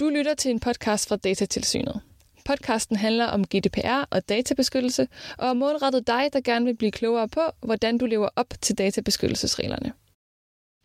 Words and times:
Du 0.00 0.08
lytter 0.08 0.34
til 0.34 0.50
en 0.50 0.60
podcast 0.60 1.08
fra 1.08 1.16
Datatilsynet. 1.16 2.00
Podcasten 2.46 2.96
handler 2.96 3.26
om 3.26 3.44
GDPR 3.44 4.04
og 4.10 4.28
databeskyttelse, 4.28 5.08
og 5.38 5.48
er 5.48 5.52
målrettet 5.52 6.06
dig, 6.06 6.32
der 6.32 6.40
gerne 6.40 6.64
vil 6.64 6.76
blive 6.76 6.90
klogere 6.90 7.28
på, 7.28 7.40
hvordan 7.60 7.98
du 7.98 8.06
lever 8.06 8.28
op 8.36 8.54
til 8.60 8.78
databeskyttelsesreglerne. 8.78 9.92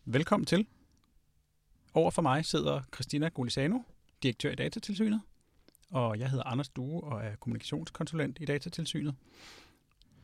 Velkommen 0.04 0.46
til. 0.46 0.66
Over 1.94 2.10
for 2.10 2.22
mig 2.22 2.44
sidder 2.44 2.82
Christina 2.94 3.28
Gulisano, 3.28 3.78
direktør 4.22 4.50
i 4.50 4.54
Datatilsynet, 4.54 5.20
og 5.90 6.18
jeg 6.18 6.30
hedder 6.30 6.44
Anders 6.44 6.68
Due 6.68 7.04
og 7.04 7.24
er 7.24 7.36
kommunikationskonsulent 7.36 8.38
i 8.40 8.44
Datatilsynet. 8.44 9.14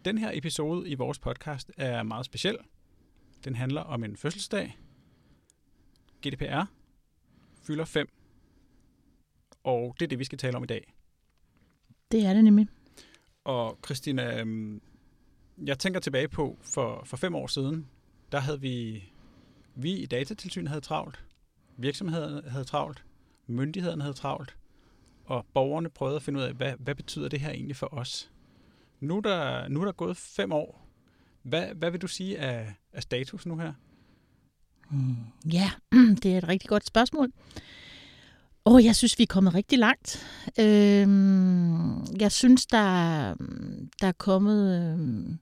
Den 0.05 0.19
her 0.19 0.31
episode 0.35 0.89
i 0.89 0.95
vores 0.95 1.19
podcast 1.19 1.71
er 1.77 2.03
meget 2.03 2.27
speciel. 2.27 2.59
Den 3.45 3.55
handler 3.55 3.81
om 3.81 4.05
en 4.05 4.17
fødselsdag. 4.17 4.79
GDPR 6.27 6.65
fylder 7.63 7.85
5. 7.85 8.20
Og 9.65 9.97
det 10.01 10.07
er 10.07 10.09
det, 10.09 10.19
vi 10.19 10.25
skal 10.25 10.39
tale 10.39 10.57
om 10.57 10.63
i 10.63 10.67
dag. 10.67 10.95
Det 12.13 12.27
er 12.27 12.35
det 12.35 12.45
nemlig. 12.45 12.69
Og 13.45 13.79
Christina, 13.85 14.41
øhm, 14.41 14.83
jeg 15.65 15.79
tænker 15.79 16.01
tilbage 16.01 16.29
på, 16.29 16.59
for, 16.63 17.03
for 17.05 17.17
fem 17.17 17.35
år 17.35 17.47
siden, 17.47 17.87
der 18.33 18.39
havde 18.39 18.61
vi, 18.61 19.05
vi 19.75 19.93
i 19.93 20.07
Datatilsynet 20.07 20.69
havde 20.69 20.81
travlt, 20.81 21.25
virksomhederne 21.77 22.51
havde 22.51 22.65
travlt, 22.65 23.05
myndighederne 23.47 24.03
havde 24.03 24.15
travlt, 24.15 24.57
og 25.25 25.47
borgerne 25.55 25.91
prøvede 25.91 26.17
at 26.17 26.23
finde 26.23 26.41
ud 26.41 26.45
af, 26.45 26.53
hvad, 26.53 26.75
hvad 26.79 26.95
betyder 26.95 27.29
det 27.29 27.41
her 27.41 27.51
egentlig 27.51 27.77
for 27.77 27.95
os? 27.95 28.31
Nu 29.01 29.17
er 29.17 29.21
der, 29.21 29.69
nu 29.69 29.81
er 29.81 29.85
der 29.85 29.93
gået 29.93 30.17
fem 30.17 30.53
år. 30.53 30.87
Hvad, 31.43 31.75
hvad 31.75 31.91
vil 31.91 32.03
du 32.03 32.07
sige 32.07 32.39
af, 32.39 32.75
af 32.93 33.03
status 33.03 33.47
nu 33.47 33.57
her? 33.57 33.73
Mm, 34.91 35.17
ja, 35.53 35.71
det 36.23 36.27
er 36.27 36.39
et 36.39 36.49
rigtig 36.49 36.69
godt 36.69 36.87
spørgsmål. 36.87 37.33
Oh, 38.65 38.85
jeg 38.85 38.97
synes, 38.97 39.19
vi 39.19 39.23
er 39.23 39.27
kommet 39.27 39.55
rigtig 39.55 39.79
langt. 39.79 40.27
Øhm, 40.59 42.17
jeg 42.21 42.33
synes, 42.33 42.67
der, 42.67 43.35
der 44.01 44.07
er 44.07 44.13
kommet 44.13 44.81
øhm, 44.81 45.39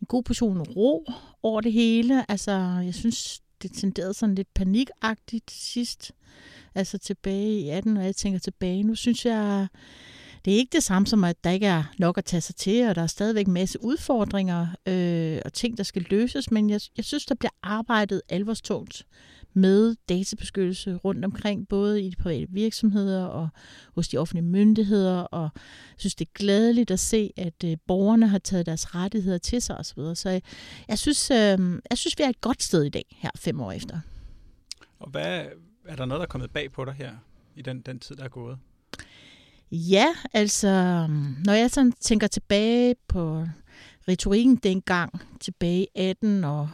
en 0.00 0.06
god 0.08 0.22
portion 0.22 0.60
ro 0.60 1.06
over 1.42 1.60
det 1.60 1.72
hele. 1.72 2.30
Altså, 2.30 2.52
jeg 2.84 2.94
synes, 2.94 3.40
det 3.62 3.72
tenderede 3.72 4.14
sådan 4.14 4.34
lidt 4.34 4.54
panikagtigt 4.54 5.50
sidst. 5.50 6.12
Altså 6.74 6.98
tilbage 6.98 7.60
i 7.60 7.68
18, 7.68 7.96
og 7.96 8.04
jeg 8.04 8.16
tænker 8.16 8.38
tilbage. 8.38 8.82
Nu 8.82 8.94
synes 8.94 9.26
jeg, 9.26 9.66
det 10.44 10.52
er 10.52 10.56
ikke 10.56 10.76
det 10.76 10.82
samme 10.82 11.06
som, 11.06 11.24
at 11.24 11.44
der 11.44 11.50
ikke 11.50 11.66
er 11.66 11.84
nok 11.98 12.18
at 12.18 12.24
tage 12.24 12.40
sig 12.40 12.56
til, 12.56 12.88
og 12.88 12.94
der 12.94 13.02
er 13.02 13.06
stadigvæk 13.06 13.46
en 13.46 13.52
masse 13.52 13.84
udfordringer 13.84 14.66
øh, 14.88 15.38
og 15.44 15.52
ting, 15.52 15.78
der 15.78 15.84
skal 15.84 16.06
løses, 16.10 16.50
men 16.50 16.70
jeg, 16.70 16.80
jeg 16.96 17.04
synes, 17.04 17.26
der 17.26 17.34
bliver 17.34 17.52
arbejdet 17.62 18.22
alvorstungt 18.28 19.06
med 19.54 19.96
databeskyttelse 20.08 20.94
rundt 20.94 21.24
omkring, 21.24 21.68
både 21.68 22.02
i 22.02 22.10
de 22.10 22.16
private 22.16 22.46
virksomheder 22.50 23.24
og 23.24 23.48
hos 23.94 24.08
de 24.08 24.18
offentlige 24.18 24.44
myndigheder, 24.44 25.20
og 25.20 25.50
jeg 25.90 25.96
synes, 25.96 26.14
det 26.14 26.26
er 26.26 26.32
glædeligt 26.34 26.90
at 26.90 27.00
se, 27.00 27.30
at 27.36 27.64
øh, 27.64 27.76
borgerne 27.86 28.28
har 28.28 28.38
taget 28.38 28.66
deres 28.66 28.94
rettigheder 28.94 29.38
til 29.38 29.62
sig 29.62 29.78
osv. 29.78 30.14
Så 30.14 30.30
jeg, 30.30 30.42
jeg, 30.88 30.98
synes, 30.98 31.30
øh, 31.30 31.80
jeg 31.90 31.98
synes, 31.98 32.18
vi 32.18 32.22
er 32.24 32.28
et 32.28 32.40
godt 32.40 32.62
sted 32.62 32.84
i 32.84 32.88
dag, 32.88 33.16
her 33.18 33.30
fem 33.36 33.60
år 33.60 33.72
efter. 33.72 34.00
Og 34.98 35.10
hvad, 35.10 35.44
er 35.84 35.96
der 35.96 36.04
noget, 36.04 36.18
der 36.18 36.26
er 36.26 36.30
kommet 36.30 36.50
bag 36.50 36.72
på 36.72 36.84
dig 36.84 36.94
her 36.94 37.12
i 37.56 37.62
den, 37.62 37.80
den 37.80 37.98
tid, 37.98 38.16
der 38.16 38.24
er 38.24 38.28
gået? 38.28 38.58
Ja, 39.72 40.06
altså, 40.32 41.06
når 41.44 41.52
jeg 41.52 41.70
sådan 41.70 41.92
tænker 41.92 42.26
tilbage 42.26 42.94
på 43.08 43.46
retorikken 44.08 44.56
dengang, 44.56 45.20
tilbage 45.40 45.82
i 45.82 45.86
18 45.94 46.44
og 46.44 46.68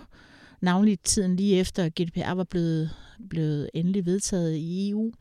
navnlig 0.61 1.01
tiden 1.01 1.37
lige 1.37 1.57
efter 1.57 1.89
GDPR 1.89 2.35
var 2.35 2.45
blevet, 2.45 2.91
blevet 3.31 3.71
endelig 3.75 4.07
vedtaget 4.07 4.57
i 4.57 4.91
EU, 4.91 5.13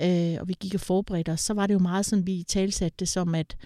øh, 0.00 0.36
og 0.40 0.48
vi 0.48 0.56
gik 0.60 0.74
og 0.74 0.80
forberedte 0.80 1.30
os, 1.32 1.40
så 1.40 1.54
var 1.54 1.66
det 1.66 1.74
jo 1.74 1.78
meget 1.78 2.06
sådan, 2.06 2.26
vi 2.26 2.44
talsatte 2.48 2.96
det 2.98 3.08
som, 3.08 3.34
at 3.34 3.56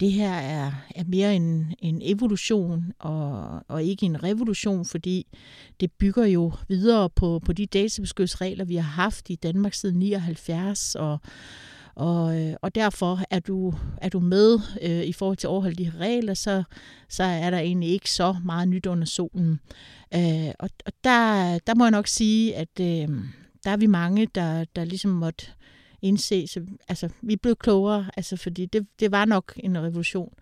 det 0.00 0.12
her 0.12 0.32
er, 0.32 0.72
er 0.94 1.04
mere 1.06 1.36
en, 1.36 1.74
en 1.78 2.00
evolution 2.02 2.92
og, 2.98 3.60
og 3.68 3.82
ikke 3.82 4.06
en 4.06 4.22
revolution, 4.22 4.84
fordi 4.84 5.26
det 5.80 5.92
bygger 5.92 6.24
jo 6.24 6.52
videre 6.68 7.10
på, 7.10 7.40
på 7.44 7.52
de 7.52 7.66
databeskyttelsesregler, 7.66 8.64
vi 8.64 8.76
har 8.76 8.82
haft 8.82 9.30
i 9.30 9.34
Danmark 9.34 9.74
siden 9.74 9.98
79, 9.98 10.94
og 10.94 11.18
og, 11.94 12.40
øh, 12.40 12.54
og 12.62 12.74
derfor 12.74 13.20
er 13.30 13.40
du, 13.40 13.74
er 13.96 14.08
du 14.08 14.20
med 14.20 14.58
øh, 14.82 15.04
i 15.04 15.12
forhold 15.12 15.36
til 15.36 15.46
at 15.46 15.50
overholde 15.50 15.76
de 15.76 15.90
her 15.90 16.00
regler, 16.00 16.34
så, 16.34 16.62
så 17.08 17.22
er 17.22 17.50
der 17.50 17.58
egentlig 17.58 17.90
ikke 17.90 18.10
så 18.10 18.36
meget 18.44 18.68
nyt 18.68 18.86
under 18.86 19.04
solen. 19.04 19.60
Øh, 20.14 20.50
og 20.58 20.70
og 20.86 20.92
der, 21.04 21.58
der 21.58 21.74
må 21.74 21.84
jeg 21.84 21.90
nok 21.90 22.06
sige, 22.06 22.56
at 22.56 22.80
øh, 22.80 23.08
der 23.64 23.70
er 23.70 23.76
vi 23.76 23.86
mange, 23.86 24.26
der, 24.34 24.64
der 24.76 24.84
ligesom 24.84 25.10
måtte 25.10 25.46
indse, 26.02 26.46
så, 26.46 26.60
altså 26.88 27.08
vi 27.22 27.36
blev 27.36 27.56
klogere, 27.56 28.10
altså 28.16 28.36
fordi 28.36 28.66
det, 28.66 28.86
det 29.00 29.12
var 29.12 29.24
nok 29.24 29.52
en 29.56 29.78
revolution, 29.78 30.32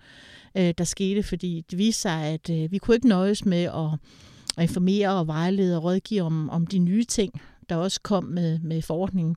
øh, 0.55 0.75
der 0.79 0.85
skete, 0.85 1.23
fordi 1.23 1.65
det 1.71 1.79
viste 1.79 2.03
sig, 2.03 2.25
at 2.25 2.51
øh, 2.51 2.73
vi 2.73 2.79
kunne 2.79 2.95
ikke 2.95 3.09
nøjes 3.09 3.45
med 3.45 3.63
at, 3.63 3.99
at 4.57 4.63
informere 4.63 5.11
og 5.11 5.27
vejlede 5.27 5.77
og 5.77 5.85
rådgive 5.85 6.23
om, 6.23 6.51
om 6.51 6.67
de 6.67 6.79
nye 6.79 7.05
ting, 7.05 7.43
der 7.69 7.77
også 7.77 8.01
kom 8.03 8.25
med, 8.25 8.59
med 8.59 8.83
forordningen. 8.83 9.37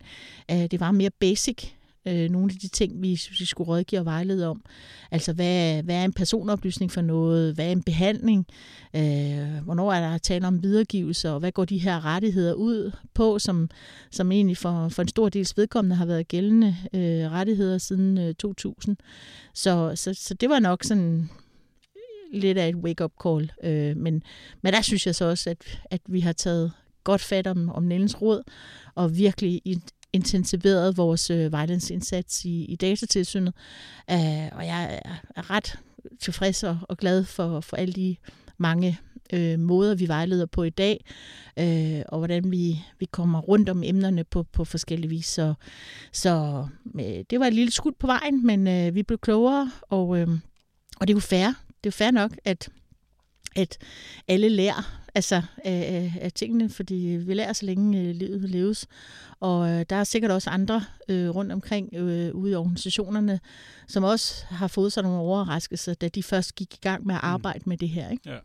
Øh, 0.51 0.66
det 0.72 0.80
var 0.80 0.91
mere 0.91 1.09
basic, 1.19 1.74
øh, 2.05 2.29
nogle 2.29 2.51
af 2.53 2.59
de 2.59 2.67
ting, 2.67 3.01
vi, 3.01 3.21
vi 3.39 3.45
skulle 3.45 3.67
rådgive 3.67 4.01
og 4.01 4.05
vejlede 4.05 4.47
om. 4.47 4.61
Altså, 5.11 5.33
hvad, 5.33 5.83
hvad 5.83 5.95
er 5.95 6.05
en 6.05 6.13
personoplysning 6.13 6.91
for 6.91 7.01
noget? 7.01 7.55
Hvad 7.55 7.67
er 7.67 7.71
en 7.71 7.83
behandling? 7.83 8.47
Øh, 8.95 9.63
hvornår 9.63 9.93
er 9.93 10.11
der 10.11 10.17
tale 10.17 10.47
om 10.47 10.63
videregivelse? 10.63 11.31
Og 11.31 11.39
hvad 11.39 11.51
går 11.51 11.65
de 11.65 11.77
her 11.77 12.05
rettigheder 12.05 12.53
ud 12.53 12.91
på, 13.13 13.39
som, 13.39 13.69
som 14.11 14.31
egentlig 14.31 14.57
for, 14.57 14.89
for 14.89 15.01
en 15.01 15.07
stor 15.07 15.29
dels 15.29 15.57
vedkommende 15.57 15.95
har 15.95 16.05
været 16.05 16.27
gældende 16.27 16.75
øh, 16.93 17.31
rettigheder 17.31 17.77
siden 17.77 18.17
øh, 18.17 18.35
2000? 18.35 18.97
Så, 19.53 19.91
så, 19.95 20.13
så 20.13 20.33
det 20.33 20.49
var 20.49 20.59
nok 20.59 20.83
sådan 20.83 21.29
lidt 22.33 22.57
af 22.57 22.69
et 22.69 22.75
wake-up 22.75 23.11
call. 23.23 23.51
Øh, 23.63 23.97
men, 23.97 24.23
men 24.61 24.73
der 24.73 24.81
synes 24.81 25.05
jeg 25.07 25.15
så 25.15 25.25
også, 25.25 25.49
at, 25.49 25.79
at 25.91 26.01
vi 26.07 26.19
har 26.19 26.33
taget 26.33 26.71
godt 27.03 27.21
fat 27.21 27.47
om, 27.47 27.69
om 27.69 27.83
Nellens 27.83 28.21
råd, 28.21 28.43
og 28.95 29.17
virkelig 29.17 29.61
intensiveret 30.13 30.97
vores 30.97 31.29
øh, 31.29 31.51
vejledningsindsats 31.51 32.46
i, 32.46 32.66
i 32.66 32.75
datatilsynet. 32.75 33.53
øh, 34.12 34.50
og 34.51 34.66
jeg 34.66 35.01
er, 35.06 35.16
er 35.35 35.50
ret 35.50 35.79
tilfreds 36.19 36.63
og, 36.63 36.78
og 36.90 36.97
glad 36.97 37.24
for, 37.24 37.59
for 37.59 37.78
alle 37.78 37.94
de 37.94 38.16
mange 38.57 39.00
øh, 39.34 39.59
måder, 39.59 39.96
vi 39.96 40.07
vejleder 40.07 40.46
på 40.46 40.63
i 40.63 40.69
dag, 40.69 41.06
øh, 41.59 42.01
og 42.07 42.18
hvordan 42.18 42.51
vi, 42.51 42.79
vi 43.00 43.06
kommer 43.06 43.40
rundt 43.40 43.69
om 43.69 43.84
emnerne 43.84 44.24
på, 44.24 44.44
på 44.44 44.66
forskellige 44.66 45.09
vis. 45.09 45.25
Så, 45.25 45.53
så 46.12 46.68
øh, 47.00 47.24
det 47.30 47.40
var 47.40 47.45
et 47.47 47.53
lille 47.53 47.72
skud 47.72 47.91
på 48.00 48.07
vejen, 48.07 48.45
men 48.45 48.68
øh, 48.68 48.95
vi 48.95 49.03
blev 49.03 49.19
klogere, 49.19 49.72
og, 49.81 50.18
øh, 50.18 50.28
og 51.00 51.07
det 51.07 51.13
er 51.13 51.16
jo 51.16 51.19
fair. 51.19 51.47
Det 51.47 51.90
er 51.90 51.90
jo 51.90 51.91
fair 51.91 52.12
nok, 52.12 52.31
at, 52.45 52.69
at 53.55 53.77
alle 54.27 54.49
lærer 54.49 54.99
altså, 55.15 55.41
af, 55.63 56.13
af 56.21 56.31
tingene, 56.31 56.69
fordi 56.69 56.95
vi 56.95 57.33
lærer 57.33 57.53
så 57.53 57.65
længe 57.65 58.01
øh, 58.01 58.15
livet 58.15 58.49
leves. 58.49 58.87
Og 59.39 59.69
øh, 59.69 59.85
der 59.89 59.95
er 59.95 60.03
sikkert 60.03 60.31
også 60.31 60.49
andre 60.49 60.83
øh, 61.09 61.29
rundt 61.29 61.51
omkring 61.51 61.89
øh, 61.93 62.35
ude 62.35 62.51
i 62.51 62.55
organisationerne, 62.55 63.39
som 63.87 64.03
også 64.03 64.45
har 64.49 64.67
fået 64.67 64.93
sådan 64.93 65.09
nogle 65.09 65.21
overraskelser, 65.21 65.93
da 65.93 66.07
de 66.07 66.23
først 66.23 66.55
gik 66.55 66.73
i 66.73 66.79
gang 66.81 67.05
med 67.05 67.15
at 67.15 67.21
mm. 67.23 67.27
arbejde 67.27 67.59
mm. 67.65 67.69
med 67.69 67.77
det 67.77 67.89
her. 67.89 68.09
Ikke? 68.09 68.29
Ja. 68.29 68.37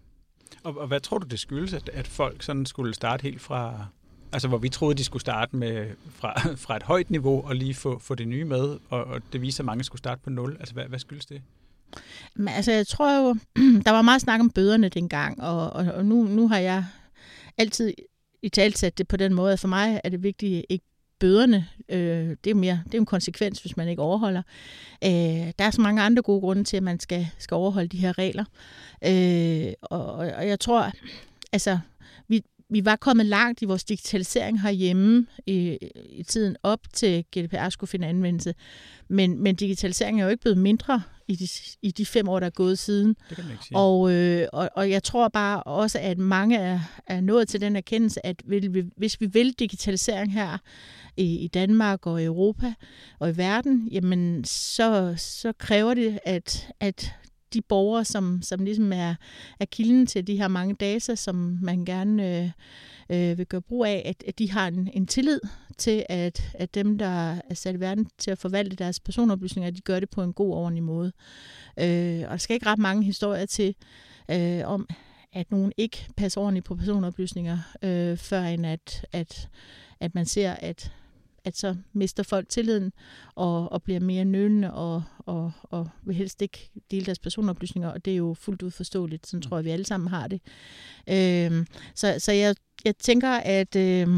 Og, 0.63 0.79
og 0.79 0.87
hvad 0.87 1.01
tror 1.01 1.19
du, 1.19 1.27
det 1.27 1.39
skyldes, 1.39 1.73
at, 1.73 1.91
at 1.93 2.07
folk 2.07 2.43
sådan 2.43 2.67
skulle 2.67 2.95
starte 2.95 3.23
helt 3.23 3.41
fra... 3.41 3.87
Altså, 4.33 4.49
hvor 4.49 4.59
vi 4.59 4.69
troede, 4.69 4.95
de 4.95 5.05
skulle 5.05 5.21
starte 5.21 5.57
med 5.57 5.87
fra, 6.11 6.33
fra 6.57 6.77
et 6.77 6.83
højt 6.83 7.11
niveau 7.11 7.47
og 7.47 7.57
lige 7.57 7.75
få, 7.75 7.99
få 7.99 8.15
det 8.15 8.29
nye 8.29 8.45
med, 8.45 8.79
og, 8.89 9.05
og 9.05 9.21
det 9.33 9.43
viser, 9.43 9.63
at 9.63 9.67
mange 9.67 9.85
skulle 9.85 9.99
starte 9.99 10.21
på 10.25 10.31
nul. 10.31 10.57
Altså, 10.61 10.75
hvad, 10.75 10.85
hvad 10.85 10.99
skyldes 10.99 11.27
det? 11.27 11.43
Men, 12.35 12.49
altså, 12.49 12.73
jeg 12.73 12.87
tror 12.87 13.17
jo, 13.17 13.37
der 13.87 13.91
var 13.91 14.03
meget 14.03 14.21
snak 14.21 14.41
om 14.41 14.51
bøderne 14.51 14.89
dengang, 14.89 15.43
og, 15.43 15.71
og, 15.71 15.85
og 15.95 16.07
nu, 16.07 16.23
nu 16.23 16.49
har 16.49 16.59
jeg 16.59 16.85
altid 17.59 17.93
i 18.43 18.49
talsat 18.49 18.99
det 18.99 19.09
på 19.09 19.17
den 19.17 19.35
måde, 19.35 19.53
at 19.53 19.61
for 19.61 19.69
mig 19.69 20.01
er 20.05 20.09
det 20.09 20.23
vigtigt 20.23 20.67
ikke 20.69 20.85
bøderne. 21.19 21.67
Øh, 21.89 22.37
det 22.45 22.51
er 22.51 22.55
mere 22.55 22.83
det 22.87 22.95
er 22.95 22.99
en 22.99 23.07
konsekvens, 23.07 23.61
hvis 23.61 23.77
man 23.77 23.89
ikke 23.89 24.03
overholder. 24.03 24.43
Øh, 25.05 25.11
der 25.59 25.65
er 25.65 25.71
så 25.71 25.81
mange 25.81 26.03
andre 26.03 26.23
gode 26.23 26.41
grunde 26.41 26.65
til, 26.65 26.77
at 26.77 26.83
man 26.83 27.01
skal, 27.01 27.29
skal 27.39 27.55
overholde 27.55 27.89
de 27.89 27.99
her 27.99 28.19
regler. 28.19 28.45
Øh, 29.05 29.73
og, 29.83 30.15
og 30.15 30.49
jeg 30.49 30.61
tror, 30.61 30.93
altså, 31.53 31.79
vi, 32.71 32.85
var 32.85 32.97
kommet 32.97 33.27
langt 33.27 33.63
i 33.63 33.65
vores 33.65 33.85
digitalisering 33.85 34.61
herhjemme 34.61 35.27
i, 35.47 35.79
i 36.11 36.23
tiden 36.23 36.57
op 36.63 36.81
til 36.93 37.25
GDPR 37.37 37.69
skulle 37.69 37.89
finde 37.89 38.07
anvendelse. 38.07 38.55
Men, 39.09 39.43
men 39.43 39.55
digitaliseringen 39.55 40.21
er 40.21 40.25
jo 40.25 40.31
ikke 40.31 40.43
blevet 40.43 40.59
mindre 40.59 41.03
i 41.29 41.37
de, 41.37 41.49
i 41.83 41.91
de 41.91 42.07
fem 42.07 42.29
år, 42.29 42.41
der 42.41 42.47
er 42.47 42.51
gået 42.51 42.79
siden. 42.79 43.17
Det 43.29 43.37
kan 43.37 43.45
man 43.45 43.53
ikke 43.53 43.65
sige. 43.65 43.77
Og, 43.77 44.13
øh, 44.13 44.49
og, 44.53 44.71
og 44.77 44.91
jeg 44.91 45.03
tror 45.03 45.29
bare 45.29 45.63
også, 45.63 45.99
at 45.99 46.19
mange 46.19 46.57
er, 46.57 46.81
er 47.07 47.21
nået 47.21 47.49
til 47.49 47.61
den 47.61 47.77
erkendelse, 47.77 48.27
at 48.27 48.43
vil 48.45 48.75
vi, 48.75 48.85
hvis 48.97 49.21
vi 49.21 49.27
vil 49.27 49.53
digitalisering 49.53 50.33
her 50.33 50.59
i, 51.17 51.39
i 51.39 51.49
Danmark 51.49 52.07
og 52.07 52.23
i 52.23 52.25
Europa 52.25 52.75
og 53.19 53.31
i 53.31 53.37
verden, 53.37 53.89
jamen 53.93 54.45
så, 54.45 55.15
så 55.17 55.53
kræver 55.59 55.95
det, 55.95 56.19
at, 56.25 56.69
at 56.81 57.15
de 57.55 57.61
borgere, 57.61 58.05
som, 58.05 58.43
som 58.43 58.65
ligesom 58.65 58.93
er, 58.93 59.15
er 59.61 59.65
kilden 59.65 60.07
til 60.07 60.27
de 60.27 60.37
her 60.37 60.49
mange 60.49 60.75
data, 60.75 61.15
som 61.15 61.59
man 61.63 61.85
gerne 61.85 62.39
øh, 62.39 62.51
øh, 63.11 63.39
vil 63.39 63.47
gøre 63.47 63.61
brug 63.61 63.85
af, 63.85 64.03
at, 64.05 64.25
at 64.29 64.39
de 64.39 64.51
har 64.51 64.69
en, 64.69 64.91
en 64.93 65.07
tillid 65.07 65.41
til, 65.79 66.07
at, 66.09 66.43
at 66.55 66.75
dem, 66.75 66.99
der 66.99 67.37
er 67.51 67.55
sat 67.55 67.75
i 67.75 67.81
verden 67.81 68.09
til 68.19 68.31
at 68.31 68.39
forvalte 68.39 68.77
deres 68.77 69.01
personoplysninger, 69.01 69.71
de 69.71 69.81
gør 69.81 70.01
det 70.01 70.11
på 70.11 70.23
en 70.23 70.33
god, 70.33 70.55
og 70.55 70.61
ordentlig 70.61 70.83
måde. 70.83 71.13
Øh, 71.79 72.23
og 72.25 72.31
der 72.31 72.37
skal 72.37 72.55
ikke 72.55 72.67
ret 72.67 72.79
mange 72.79 73.05
historier 73.05 73.47
til 73.47 73.75
øh, 74.31 74.61
om, 74.65 74.89
at 75.33 75.51
nogen 75.51 75.73
ikke 75.77 76.07
passer 76.17 76.41
ordentligt 76.41 76.67
på 76.67 76.75
personoplysninger, 76.75 77.59
øh, 77.83 78.17
før 78.17 78.43
end 78.43 78.67
at, 78.67 79.07
at, 79.13 79.49
at 80.01 80.15
man 80.15 80.27
ser, 80.27 80.53
at 80.53 80.93
at 81.45 81.57
så 81.57 81.77
mister 81.93 82.23
folk 82.23 82.49
tilliden 82.49 82.93
og, 83.35 83.73
og 83.73 83.83
bliver 83.83 84.01
mere 84.01 84.25
nølende 84.25 84.75
og, 84.75 85.03
og, 85.19 85.53
og 85.63 85.89
vil 86.03 86.15
helst 86.15 86.43
ikke 86.43 86.71
dele 86.91 87.07
deres 87.07 87.19
personoplysninger, 87.19 87.89
og 87.91 88.05
det 88.05 88.13
er 88.13 88.17
jo 88.17 88.35
fuldt 88.35 88.63
ud 88.63 88.71
forståeligt. 88.71 89.27
Sådan 89.27 89.43
tror 89.43 89.57
jeg, 89.57 89.65
vi 89.65 89.71
alle 89.71 89.85
sammen 89.85 90.09
har 90.09 90.29
det. 90.29 90.41
Øh, 91.09 91.67
så 91.95 92.15
så 92.19 92.33
jeg, 92.33 92.57
jeg 92.85 92.97
tænker, 92.97 93.31
at, 93.31 93.77
øh, 93.77 94.09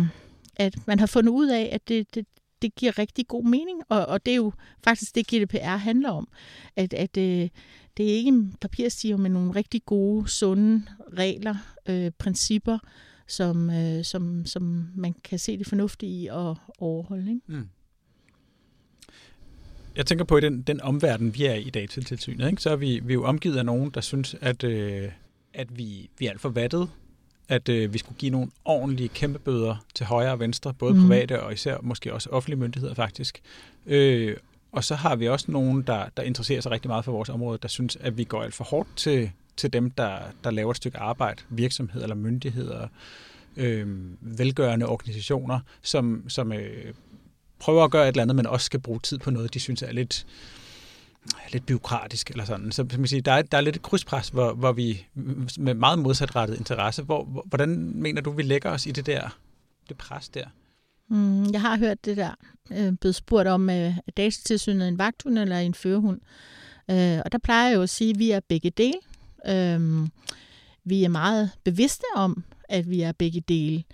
at 0.57 0.87
man 0.87 0.99
har 0.99 1.07
fundet 1.07 1.33
ud 1.33 1.49
af, 1.49 1.69
at 1.73 1.89
det, 1.89 2.15
det, 2.15 2.27
det 2.63 2.75
giver 2.75 2.99
rigtig 2.99 3.29
god 3.29 3.45
mening, 3.45 3.83
og, 3.89 4.07
og 4.07 4.27
det 4.27 4.33
er 4.33 4.37
jo 4.37 4.53
faktisk 4.85 5.15
det, 5.15 5.27
GDPR 5.27 5.77
handler 5.77 6.11
om. 6.11 6.29
At, 6.77 6.95
at 6.95 7.17
øh, 7.17 7.49
det 7.97 8.11
er 8.11 8.15
ikke 8.15 8.29
en 8.29 8.55
papirstige, 8.61 9.19
men 9.19 9.33
nogle 9.33 9.51
rigtig 9.51 9.85
gode, 9.85 10.29
sunde 10.29 10.83
regler, 11.19 11.55
øh, 11.89 12.11
principper, 12.19 12.79
som, 13.33 13.71
øh, 13.71 14.05
som, 14.05 14.47
som 14.47 14.87
man 14.95 15.15
kan 15.25 15.39
se 15.39 15.59
det 15.59 15.67
fornuftige 15.67 16.23
i 16.23 16.27
at 16.27 16.57
overholde. 16.79 17.31
Ikke? 17.31 17.41
Mm. 17.47 17.69
Jeg 19.97 20.07
tænker 20.07 20.25
på, 20.25 20.37
i 20.37 20.41
den, 20.41 20.63
den 20.63 20.81
omverden, 20.81 21.35
vi 21.35 21.45
er 21.45 21.55
i 21.55 21.71
dag 21.71 21.89
til 21.89 22.05
tilsynet, 22.05 22.51
ikke? 22.51 22.63
så 22.63 22.71
er 22.71 22.77
vi, 22.77 23.01
vi 23.05 23.13
er 23.13 23.15
jo 23.15 23.25
omgivet 23.25 23.57
af 23.57 23.67
nogen, 23.67 23.91
der 23.91 24.01
synes, 24.01 24.37
at, 24.41 24.65
øh, 24.65 25.09
at 25.55 25.79
vi, 25.79 26.11
vi 26.19 26.27
er 26.27 26.31
alt 26.31 26.41
for 26.41 26.49
vattet, 26.49 26.91
at 27.49 27.69
øh, 27.69 27.93
vi 27.93 27.99
skulle 27.99 28.19
give 28.19 28.31
nogle 28.31 28.51
ordentlige 28.65 29.09
kæmpebøder 29.09 29.85
til 29.95 30.07
højre 30.07 30.33
og 30.33 30.41
venstre, 30.41 30.75
både 30.75 30.95
mm. 30.95 31.01
private 31.01 31.43
og 31.43 31.53
især 31.53 31.79
måske 31.83 32.15
også 32.15 32.31
offentlige 32.31 32.59
myndigheder 32.59 32.95
faktisk. 32.95 33.43
Øh, 33.87 34.37
og 34.73 34.85
så 34.85 34.95
har 34.95 35.17
vi 35.17 35.29
også 35.29 35.51
nogen, 35.51 35.83
der, 35.83 36.09
der 36.17 36.23
interesserer 36.23 36.61
sig 36.61 36.73
rigtig 36.73 36.89
meget 36.89 37.05
for 37.05 37.13
vores 37.13 37.29
område, 37.29 37.59
der 37.63 37.69
synes, 37.69 37.97
at 37.97 38.19
vi 38.19 38.25
går 38.25 38.43
alt 38.43 38.55
for 38.55 38.65
hårdt 38.65 38.89
til, 38.97 39.31
til 39.61 39.73
dem, 39.73 39.91
der, 39.91 40.19
der 40.45 40.51
laver 40.51 40.71
et 40.71 40.77
stykke 40.77 40.99
arbejde, 40.99 41.43
virksomheder 41.49 42.05
eller 42.05 42.17
myndigheder, 42.17 42.89
øh, 43.57 43.87
velgørende 44.21 44.87
organisationer, 44.87 45.61
som, 45.83 46.25
som 46.29 46.53
øh, 46.53 46.95
prøver 47.59 47.85
at 47.85 47.91
gøre 47.91 48.05
et 48.05 48.09
eller 48.09 48.23
andet, 48.23 48.37
men 48.37 48.47
også 48.47 48.67
skal 48.67 48.81
bruge 48.81 49.01
tid 49.01 49.19
på 49.19 49.31
noget, 49.31 49.55
de 49.55 49.61
synes 49.61 49.83
er 49.83 49.93
lidt, 49.93 50.27
lidt 51.53 51.67
byråkratisk 51.67 52.31
eller 52.31 52.45
sådan. 52.45 52.73
Så 52.73 52.87
man 52.99 53.07
sige, 53.07 53.21
der, 53.21 53.33
er, 53.33 53.43
der 53.43 53.59
er 53.59 53.61
lidt 53.61 53.77
et 53.77 53.83
krydspres, 53.83 54.29
hvor, 54.29 54.53
hvor 54.53 54.73
vi 54.73 55.07
med 55.59 55.75
meget 55.75 55.99
modsatrettet 55.99 56.59
interesse, 56.59 57.03
hvor, 57.03 57.25
hvor, 57.25 57.45
hvordan 57.47 57.93
mener 57.95 58.21
du, 58.21 58.31
vi 58.31 58.43
lægger 58.43 58.71
os 58.71 58.87
i 58.87 58.91
det 58.91 59.07
der 59.07 59.39
det 59.89 59.99
pres 59.99 60.29
der? 60.29 60.45
Mm, 61.09 61.53
jeg 61.53 61.61
har 61.61 61.79
hørt 61.79 62.05
det 62.05 62.17
der, 62.17 62.35
øh, 62.71 62.93
blevet 62.93 63.15
spurgt 63.15 63.49
om, 63.49 63.71
øh, 63.71 63.77
er 63.77 64.11
datatilsynet 64.17 64.89
en 64.89 64.99
vagthund 64.99 65.39
eller 65.39 65.59
en 65.59 65.75
førhund? 65.75 66.21
Øh, 66.91 67.19
og 67.25 67.33
der 67.33 67.39
plejer 67.39 67.69
jeg 67.69 67.77
jo 67.77 67.83
at 67.83 67.91
sige, 67.91 68.11
at 68.11 68.19
vi 68.19 68.31
er 68.31 68.41
begge 68.49 68.71
dele. 68.71 68.99
Øhm, 69.49 70.09
vi 70.85 71.05
er 71.05 71.09
meget 71.09 71.51
bevidste 71.65 72.05
om, 72.17 72.45
at 72.69 72.91
vi 72.91 73.01
er 73.01 73.13
begge 73.13 73.41
dele. 73.41 73.85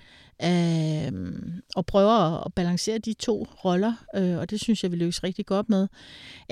øhm, 0.44 1.62
og 1.76 1.86
prøver 1.86 2.44
at 2.46 2.54
balancere 2.54 2.98
de 2.98 3.12
to 3.12 3.46
roller, 3.64 3.92
øh, 4.16 4.38
og 4.38 4.50
det 4.50 4.60
synes 4.60 4.82
jeg, 4.82 4.92
vi 4.92 4.96
lykkes 4.96 5.22
rigtig 5.24 5.46
godt 5.46 5.68
med. 5.68 5.88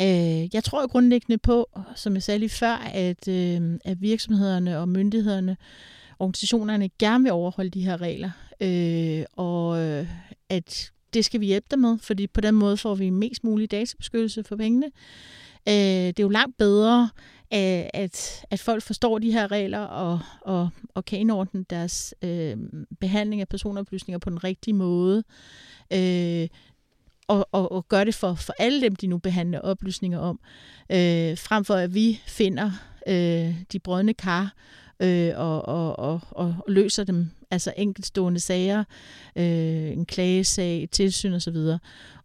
Øh, 0.00 0.54
jeg 0.54 0.64
tror 0.64 0.80
jo 0.80 0.86
grundlæggende 0.86 1.38
på, 1.38 1.68
som 1.96 2.14
jeg 2.14 2.22
sagde 2.22 2.38
lige 2.38 2.48
før, 2.50 2.74
at, 2.94 3.28
øh, 3.28 3.78
at 3.84 4.02
virksomhederne 4.02 4.78
og 4.78 4.88
myndighederne, 4.88 5.56
organisationerne 6.18 6.88
gerne 6.98 7.24
vil 7.24 7.32
overholde 7.32 7.70
de 7.70 7.84
her 7.84 8.00
regler, 8.00 8.30
øh, 8.60 9.24
og 9.32 9.80
øh, 9.80 10.06
at 10.48 10.90
det 11.14 11.24
skal 11.24 11.40
vi 11.40 11.46
hjælpe 11.46 11.66
dem 11.70 11.78
med, 11.78 11.98
fordi 11.98 12.26
på 12.26 12.40
den 12.40 12.54
måde 12.54 12.76
får 12.76 12.94
vi 12.94 13.10
mest 13.10 13.44
mulig 13.44 13.70
databeskyttelse 13.70 14.44
for 14.44 14.56
pengene. 14.56 14.86
Øh, 15.68 15.74
det 15.74 16.18
er 16.18 16.22
jo 16.22 16.28
langt 16.28 16.56
bedre, 16.58 17.10
Øh, 17.54 17.86
at, 17.94 18.44
at 18.50 18.60
folk 18.60 18.82
forstår 18.82 19.18
de 19.18 19.32
her 19.32 19.50
regler 19.50 19.78
og, 19.78 20.20
og, 20.40 20.68
og 20.94 21.04
kan 21.04 21.18
indordne 21.18 21.64
deres 21.70 22.14
øh, 22.22 22.56
behandling 23.00 23.40
af 23.40 23.48
personoplysninger 23.48 24.18
på 24.18 24.30
den 24.30 24.44
rigtige 24.44 24.74
måde. 24.74 25.24
Øh, 25.92 26.48
og, 27.28 27.48
og, 27.52 27.72
og 27.72 27.88
gøre 27.88 28.04
det 28.04 28.14
for, 28.14 28.34
for 28.34 28.54
alle 28.58 28.80
dem, 28.80 28.96
de 28.96 29.06
nu 29.06 29.18
behandler 29.18 29.60
oplysninger 29.60 30.18
om, 30.18 30.40
øh, 30.90 31.38
frem 31.38 31.64
for 31.64 31.74
at 31.74 31.94
vi 31.94 32.20
finder 32.26 32.70
øh, 33.06 33.54
de 33.72 33.78
brødne 33.78 34.14
kar 34.14 34.54
øh, 35.00 35.32
og, 35.36 35.68
og, 35.68 35.98
og, 35.98 36.20
og 36.30 36.56
løser 36.68 37.04
dem, 37.04 37.30
altså 37.50 37.72
enkeltstående 37.76 38.40
sager, 38.40 38.84
øh, 39.36 39.92
en 39.92 40.06
klagesag, 40.06 40.88
tilsyn 40.92 41.32
osv. 41.32 41.56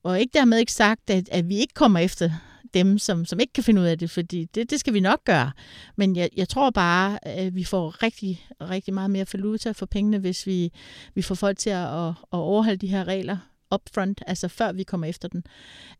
Og 0.03 0.19
ikke 0.19 0.33
dermed 0.33 0.57
ikke 0.57 0.73
sagt, 0.73 1.09
at, 1.09 1.29
at 1.31 1.49
vi 1.49 1.57
ikke 1.57 1.73
kommer 1.73 1.99
efter 1.99 2.31
dem, 2.73 2.97
som, 2.97 3.25
som 3.25 3.39
ikke 3.39 3.53
kan 3.53 3.63
finde 3.63 3.81
ud 3.81 3.85
af 3.85 3.99
det, 3.99 4.09
fordi 4.09 4.45
det, 4.45 4.69
det 4.69 4.79
skal 4.79 4.93
vi 4.93 4.99
nok 4.99 5.23
gøre. 5.25 5.51
Men 5.95 6.15
jeg, 6.15 6.29
jeg 6.37 6.49
tror 6.49 6.69
bare, 6.69 7.27
at 7.27 7.55
vi 7.55 7.63
får 7.63 8.03
rigtig, 8.03 8.47
rigtig 8.61 8.93
meget 8.93 9.11
mere 9.11 9.25
valuta 9.33 9.71
for 9.71 9.85
pengene, 9.85 10.17
hvis 10.17 10.47
vi, 10.47 10.71
vi 11.15 11.21
får 11.21 11.35
folk 11.35 11.57
til 11.57 11.69
at, 11.69 12.07
at, 12.07 12.09
at 12.09 12.15
overholde 12.31 12.77
de 12.77 12.87
her 12.87 13.03
regler 13.07 13.37
upfront, 13.75 14.21
altså 14.27 14.47
før 14.47 14.71
vi 14.71 14.83
kommer 14.83 15.07
efter 15.07 15.27
den. 15.27 15.43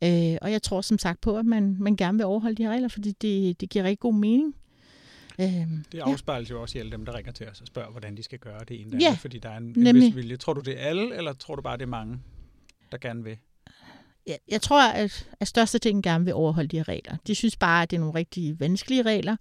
Øh, 0.04 0.38
og 0.42 0.51
jeg 0.51 0.62
tror 0.62 0.81
som 0.81 0.98
sagt 0.98 1.21
på, 1.21 1.38
at 1.38 1.45
man, 1.45 1.75
man 1.80 1.95
gerne 1.95 2.18
vil 2.18 2.25
overholde 2.25 2.56
de 2.56 2.63
her 2.63 2.72
regler, 2.72 2.88
fordi 2.88 3.12
det, 3.12 3.62
det 3.62 3.69
giver 3.69 3.86
rigtig 3.86 4.00
god 4.00 4.13
mening. 4.13 4.56
Øh, 5.39 5.45
det 5.92 6.00
afspejles 6.00 6.50
ja. 6.50 6.56
jo 6.56 6.62
også 6.62 6.77
i 6.77 6.80
alle 6.81 6.92
dem, 6.92 7.06
der 7.06 7.15
ringer 7.15 7.31
til 7.31 7.48
os 7.48 7.62
og 7.62 7.68
spørger, 7.68 7.92
hvordan 7.92 8.18
de 8.18 8.24
skal 8.24 8.39
gøre 8.39 8.60
det 8.68 8.81
ene 8.81 8.98
ja, 9.01 9.18
fordi 9.19 9.39
der 9.39 9.50
er 9.50 9.57
en, 9.57 9.88
en 9.88 9.95
vis 9.95 10.15
vilje. 10.15 10.38
Tror 10.38 10.54
du, 10.54 10.62
det 10.62 10.81
er 10.81 10.86
alle, 10.86 11.15
eller 11.15 11.33
tror 11.33 11.56
du 11.56 11.62
bare, 11.62 11.77
det 11.77 11.83
er 11.83 11.88
mange, 11.88 12.19
der 12.92 12.98
gerne 12.98 13.24
vil? 13.24 13.38
Jeg, 14.30 14.38
jeg 14.50 14.62
tror, 14.62 14.92
at, 14.92 15.28
at 15.40 15.48
største 15.48 15.80
ting 15.80 16.04
gerne 16.04 16.26
vil 16.26 16.34
overholde 16.34 16.68
de 16.68 16.78
her 16.78 16.88
regler. 16.88 17.16
De 17.28 17.36
synes 17.36 17.56
bare, 17.56 17.84
at 17.84 17.92
det 17.92 17.98
er 17.98 18.00
nogle 18.00 18.16
rigtig 18.16 18.60
vanskelige 18.60 19.02
regler, 19.02 19.36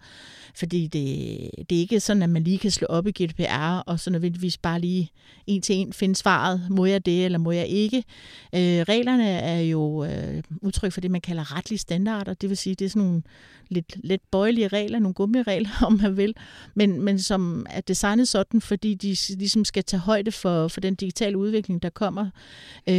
fordi 0.54 0.86
det, 0.86 1.50
det 1.70 1.76
er 1.76 1.80
ikke 1.80 2.00
sådan, 2.00 2.22
at 2.22 2.30
man 2.30 2.44
lige 2.44 2.58
kan 2.58 2.70
slå 2.70 2.86
op 2.86 3.06
i 3.06 3.10
GDPR, 3.10 3.82
og 3.86 4.00
så 4.00 4.10
nødvendigvis 4.10 4.58
bare 4.58 4.80
lige 4.80 5.10
en 5.46 5.62
til 5.62 5.76
en 5.76 5.92
finde 5.92 6.16
svaret, 6.16 6.66
må 6.70 6.84
jeg 6.84 7.06
det, 7.06 7.24
eller 7.24 7.38
må 7.38 7.50
jeg 7.50 7.66
ikke. 7.66 7.96
Øh, 8.54 8.80
reglerne 8.88 9.30
er 9.30 9.60
jo 9.60 10.04
øh, 10.04 10.42
udtryk 10.62 10.92
for 10.92 11.00
det, 11.00 11.10
man 11.10 11.20
kalder 11.20 11.56
retlige 11.56 11.78
standarder, 11.78 12.34
det 12.34 12.48
vil 12.48 12.56
sige, 12.56 12.74
det 12.74 12.84
er 12.84 12.88
sådan 12.88 13.02
nogle 13.02 13.22
lidt, 13.68 13.96
lidt 14.04 14.30
bøjelige 14.30 14.68
regler, 14.68 14.98
nogle 14.98 15.14
gummiregler, 15.14 15.70
om 15.86 16.00
man 16.02 16.16
vil, 16.16 16.34
men, 16.74 17.02
men 17.02 17.18
som 17.18 17.66
er 17.70 17.80
designet 17.80 18.28
sådan, 18.28 18.60
fordi 18.60 18.94
de 18.94 19.16
ligesom 19.36 19.64
skal 19.64 19.84
tage 19.84 20.00
højde 20.00 20.32
for, 20.32 20.68
for 20.68 20.80
den 20.80 20.94
digitale 20.94 21.38
udvikling, 21.38 21.82
der 21.82 21.90
kommer. 21.90 22.30
Øh, 22.88 22.94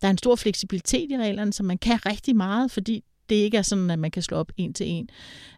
der 0.00 0.06
er 0.06 0.10
en 0.10 0.18
stor 0.18 0.36
fleksibilitet 0.36 1.09
i 1.10 1.18
reglerne, 1.18 1.52
så 1.52 1.62
man 1.62 1.78
kan 1.78 2.06
rigtig 2.06 2.36
meget, 2.36 2.70
fordi 2.70 3.04
det 3.30 3.36
ikke 3.36 3.56
er 3.56 3.62
sådan, 3.62 3.90
at 3.90 3.98
man 3.98 4.10
kan 4.10 4.22
slå 4.22 4.36
op 4.36 4.52
en 4.56 4.72
til 4.72 4.86
en. 4.88 5.08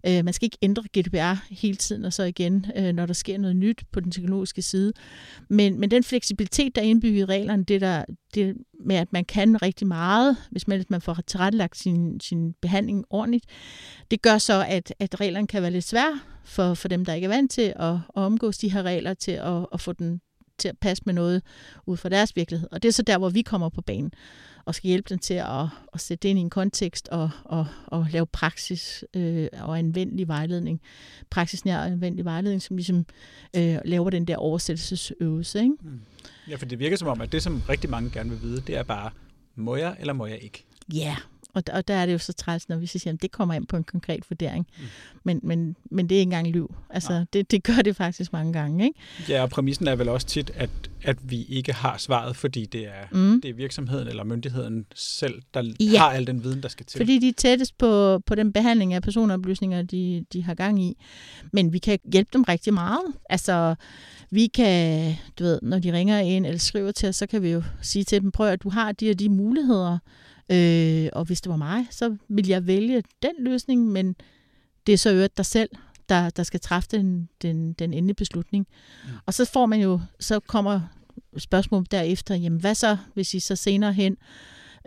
Øh, 0.07 0.25
man 0.25 0.35
skal 0.35 0.47
ikke 0.47 0.59
ændre 0.63 0.83
GDPR 0.99 1.55
hele 1.55 1.77
tiden, 1.77 2.05
og 2.05 2.13
så 2.13 2.23
igen, 2.23 2.67
øh, 2.77 2.93
når 2.93 3.07
der 3.07 3.15
sker 3.15 3.39
noget 3.39 3.57
nyt 3.57 3.83
på 3.93 4.01
den 4.01 4.11
teknologiske 4.11 4.63
side. 4.63 4.93
Men, 5.49 5.81
men 5.81 5.91
den 5.91 6.05
fleksibilitet, 6.05 6.75
der 6.75 6.83
er 6.83 6.87
indbygget 6.87 7.21
i 7.21 7.25
reglerne, 7.25 7.65
det, 7.65 7.81
der, 7.81 8.05
det 8.35 8.57
med, 8.85 8.97
at 8.97 9.13
man 9.13 9.25
kan 9.25 9.63
rigtig 9.63 9.87
meget, 9.87 10.37
hvis 10.51 10.69
man, 10.69 10.79
hvis 10.79 10.91
man 10.91 11.01
får 11.01 11.17
tilrettelagt 11.27 11.77
sin, 11.77 12.21
sin 12.21 12.53
behandling 12.63 13.05
ordentligt, 13.11 13.45
det 14.11 14.23
gør 14.23 14.39
så, 14.39 14.65
at, 14.69 14.95
at 14.99 15.21
reglerne 15.21 15.47
kan 15.47 15.63
være 15.63 15.71
lidt 15.71 15.85
svære 15.85 16.21
for, 16.45 16.75
for 16.75 16.89
dem, 16.89 17.05
der 17.05 17.15
ikke 17.15 17.25
er 17.25 17.29
vant 17.29 17.51
til 17.51 17.73
at, 17.77 17.93
at 17.93 17.99
omgås 18.15 18.59
de 18.59 18.73
her 18.73 18.83
regler, 18.83 19.15
til 19.15 19.33
at, 19.33 19.67
at 19.73 19.81
få 19.81 19.93
den 19.93 20.21
til 20.59 20.69
at 20.69 20.79
passe 20.79 21.03
med 21.07 21.15
noget 21.15 21.43
ud 21.87 21.97
fra 21.97 22.09
deres 22.09 22.37
virkelighed. 22.37 22.69
Og 22.73 22.83
det 22.83 22.89
er 22.89 22.93
så 22.93 23.03
der, 23.03 23.19
hvor 23.19 23.29
vi 23.29 23.43
kommer 23.43 23.69
på 23.69 23.81
banen 23.81 24.13
og 24.65 24.75
skal 24.75 24.89
hjælpe 24.89 25.09
dem 25.09 25.19
til 25.19 25.35
at, 25.35 25.67
at 25.93 26.01
sætte 26.01 26.23
det 26.23 26.29
ind 26.29 26.39
i 26.39 26.43
en 26.43 26.51
kontekst 26.51 27.09
og, 27.09 27.31
og, 27.45 27.67
og 27.87 28.07
lave 28.11 28.27
praksis 28.27 29.05
øh, 29.15 29.49
og 29.61 29.79
anvendelig 29.79 30.29
vejledning. 30.29 30.81
Praksisnær 31.31 31.79
og 31.79 31.87
anvendelig 31.87 32.25
vejledning, 32.25 32.63
som 32.63 32.77
ligesom 32.77 33.07
øh, 33.57 33.79
laver 33.85 34.11
den 34.11 34.25
der 34.25 34.37
oversættelsesøvelse. 34.37 35.59
Ikke? 35.59 35.75
Mm. 35.83 36.01
Ja, 36.49 36.57
for 36.57 36.67
det 36.67 36.79
virker 36.79 36.97
som 36.97 37.09
om, 37.09 37.21
at 37.21 37.33
det, 37.33 37.43
som 37.43 37.63
rigtig 37.69 37.91
mange 37.91 38.11
gerne 38.11 38.31
vil 38.31 38.43
vide, 38.43 38.61
det 38.61 38.77
er 38.77 38.83
bare, 38.83 39.11
må 39.55 39.77
jeg 39.77 39.97
eller 40.01 40.13
må 40.13 40.27
jeg 40.27 40.39
ikke? 40.39 40.65
Ja, 40.95 41.05
yeah. 41.07 41.17
Og, 41.55 41.63
og 41.73 41.89
der 41.89 41.95
er 41.95 42.07
det 42.07 42.13
jo 42.13 42.19
så 42.19 42.33
træls, 42.33 42.69
når 42.69 42.77
vi 42.77 42.87
så 42.87 42.99
siger, 42.99 43.15
at 43.15 43.23
det 43.23 43.31
kommer 43.31 43.55
ind 43.55 43.67
på 43.67 43.77
en 43.77 43.85
konkret 43.85 44.31
vurdering. 44.31 44.67
Mm. 44.79 44.85
Men, 45.25 45.41
men, 45.43 45.77
men 45.91 46.09
det 46.09 46.15
er 46.15 46.19
ikke 46.19 46.29
engang 46.29 46.53
liv. 46.53 46.75
Altså, 46.91 47.25
det, 47.33 47.51
det 47.51 47.63
gør 47.63 47.83
det 47.85 47.97
faktisk 47.97 48.33
mange 48.33 48.53
gange. 48.53 48.85
Ikke? 48.85 48.99
Ja, 49.29 49.43
og 49.43 49.51
præmissen 49.51 49.89
er 49.89 49.97
vel 49.97 50.09
også 50.09 50.27
tit, 50.27 50.51
at, 50.55 50.71
at 51.03 51.17
vi 51.23 51.45
ikke 51.45 51.73
har 51.73 51.99
svaret, 51.99 52.37
fordi 52.37 52.67
det 52.67 52.87
er, 52.87 53.07
mm. 53.13 53.41
det 53.41 53.51
er 53.51 53.55
virksomheden 53.55 54.09
eller 54.09 54.25
myndigheden 54.25 54.87
selv, 54.95 55.43
der 55.55 55.73
ja. 55.81 55.99
har 55.99 56.11
al 56.11 56.27
den 56.27 56.45
viden, 56.45 56.63
der 56.63 56.69
skal 56.69 56.87
til. 56.87 56.99
Fordi 56.99 57.19
de 57.19 57.29
er 57.29 57.33
tættest 57.37 57.79
på, 57.79 58.19
på 58.19 58.35
den 58.35 58.53
behandling 58.53 58.95
af 58.95 59.03
personoplysninger, 59.03 59.83
de, 59.83 60.25
de 60.33 60.45
har 60.45 60.55
gang 60.55 60.83
i. 60.83 60.97
Men 61.53 61.73
vi 61.73 61.79
kan 61.79 61.99
hjælpe 62.13 62.31
dem 62.33 62.43
rigtig 62.43 62.75
meget. 62.75 63.03
Altså, 63.31 63.75
vi 64.31 64.47
kan, 64.47 65.15
du 65.39 65.45
ved, 65.45 65.59
når 65.63 65.79
de 65.79 65.93
ringer 65.93 66.19
ind 66.19 66.47
eller 66.47 66.59
skriver 66.59 66.93
til 66.93 67.09
os, 67.09 67.17
så 67.17 67.27
kan 67.27 67.43
vi 67.43 67.51
jo 67.51 67.63
sige 67.83 68.05
til 68.05 68.23
dem, 68.23 68.31
prøv 68.31 68.47
at 68.49 68.63
du 68.63 68.69
har 68.69 68.93
de 68.93 69.11
og 69.11 69.19
de 69.19 69.29
muligheder. 69.29 69.99
Øh, 70.53 71.09
og 71.13 71.25
hvis 71.25 71.41
det 71.41 71.51
var 71.51 71.57
mig, 71.57 71.87
så 71.91 72.17
ville 72.29 72.51
jeg 72.51 72.67
vælge 72.67 73.03
den 73.23 73.35
løsning, 73.39 73.87
men 73.87 74.17
det 74.87 74.93
er 74.93 74.99
så 74.99 75.13
øvrigt 75.13 75.37
dig 75.37 75.47
selv, 75.47 75.71
der, 76.09 76.31
der 76.31 76.43
skal 76.43 76.61
træffe 76.61 76.89
den, 76.91 77.29
den, 77.43 77.73
den 77.73 77.95
endelige 77.95 78.15
beslutning. 78.15 78.67
Mm. 79.05 79.11
Og 79.27 79.35
så 79.35 79.45
får 79.45 79.67
man 79.67 79.81
jo, 79.81 80.01
så 80.21 80.41
kommer 80.41 80.81
spørgsmål 81.39 81.87
derefter, 81.91 82.35
jamen 82.35 82.61
hvad 82.61 82.75
så, 82.75 82.97
hvis 83.15 83.35
I 83.35 83.41
så 83.41 83.57
senere 83.57 83.93
hen 83.93 84.17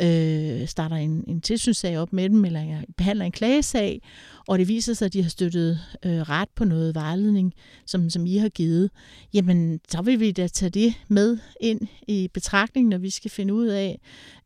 øh, 0.01 0.67
starter 0.67 0.95
en, 0.95 1.23
en 1.27 1.41
tilsynssag 1.41 1.97
op 1.97 2.13
med 2.13 2.29
dem, 2.29 2.45
eller 2.45 2.81
behandler 2.97 3.25
en 3.25 3.31
klagesag, 3.31 4.01
og 4.47 4.59
det 4.59 4.67
viser 4.67 4.93
sig, 4.93 5.05
at 5.05 5.13
de 5.13 5.23
har 5.23 5.29
støttet 5.29 5.79
øh, 6.05 6.21
ret 6.21 6.49
på 6.55 6.65
noget 6.65 6.95
vejledning, 6.95 7.53
som, 7.85 8.09
som 8.09 8.25
I 8.25 8.37
har 8.37 8.49
givet, 8.49 8.89
jamen 9.33 9.79
så 9.89 10.01
vil 10.01 10.19
vi 10.19 10.31
da 10.31 10.47
tage 10.47 10.69
det 10.69 10.93
med 11.07 11.37
ind 11.61 11.81
i 12.07 12.29
betragtning, 12.33 12.87
når 12.87 12.97
vi 12.97 13.09
skal 13.09 13.31
finde 13.31 13.53
ud 13.53 13.67
af, 13.67 13.99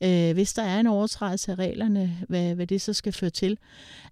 øh, 0.04 0.34
hvis 0.34 0.54
der 0.54 0.64
er 0.64 0.80
en 0.80 0.88
overtrædelse 0.88 1.52
af 1.52 1.56
reglerne, 1.56 2.18
hvad, 2.30 2.56
hvad 2.56 2.68
det 2.68 2.82
så 2.82 2.94
skal 2.94 3.14
føre 3.14 3.30
til. 3.30 3.58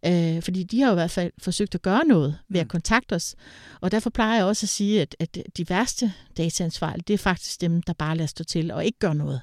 Øh, 0.06 0.41
fordi 0.41 0.63
de 0.63 0.82
har 0.82 0.88
jo 0.88 0.94
i 0.94 0.96
hvert 0.96 1.12
fald 1.12 1.32
forsøgt 1.38 1.75
at 1.75 1.82
gøre 1.82 2.06
noget 2.06 2.38
ved 2.50 2.60
at 2.60 2.65
mm. 2.65 2.70
kontakte 2.70 3.13
os. 3.13 3.36
Og 3.82 3.91
derfor 3.91 4.10
plejer 4.10 4.36
jeg 4.36 4.46
også 4.46 4.65
at 4.65 4.70
sige, 4.70 5.01
at, 5.01 5.15
at 5.20 5.38
de 5.58 5.70
værste 5.70 6.13
dataansvarlige, 6.38 7.03
det 7.08 7.13
er 7.13 7.17
faktisk 7.17 7.62
dem, 7.62 7.82
der 7.82 7.94
bare 7.94 8.17
lader 8.17 8.27
stå 8.27 8.44
til 8.44 8.72
og 8.72 8.86
ikke 8.86 9.00
gør 9.00 9.13
noget 9.13 9.41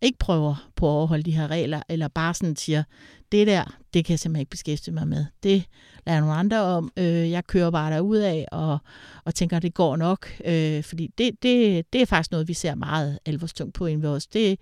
ikke 0.00 0.18
prøver 0.18 0.70
på 0.76 0.86
at 0.86 0.92
overholde 0.92 1.22
de 1.22 1.36
her 1.36 1.48
regler, 1.48 1.82
eller 1.88 2.08
bare 2.08 2.34
sådan 2.34 2.56
siger, 2.56 2.82
det 3.32 3.46
der, 3.46 3.64
det 3.94 4.04
kan 4.04 4.12
jeg 4.12 4.20
simpelthen 4.20 4.40
ikke 4.40 4.50
beskæftige 4.50 4.94
mig 4.94 5.08
med. 5.08 5.26
Det 5.42 5.64
lader 6.06 6.20
nogle 6.20 6.34
andre 6.34 6.60
om. 6.60 6.92
Øh, 6.96 7.30
jeg 7.30 7.46
kører 7.46 7.70
bare 7.70 7.94
derud 7.94 8.16
af 8.16 8.46
og, 8.52 8.78
og 9.24 9.34
tænker, 9.34 9.58
det 9.58 9.74
går 9.74 9.96
nok. 9.96 10.28
Øh, 10.44 10.82
fordi 10.82 11.10
det, 11.18 11.42
det, 11.42 11.84
det 11.92 12.02
er 12.02 12.06
faktisk 12.06 12.30
noget, 12.30 12.48
vi 12.48 12.54
ser 12.54 12.74
meget 12.74 13.18
alvorstungt 13.26 13.74
på 13.74 13.86
inden 13.86 14.02
ved 14.02 14.10
os. 14.10 14.26
Det, 14.26 14.58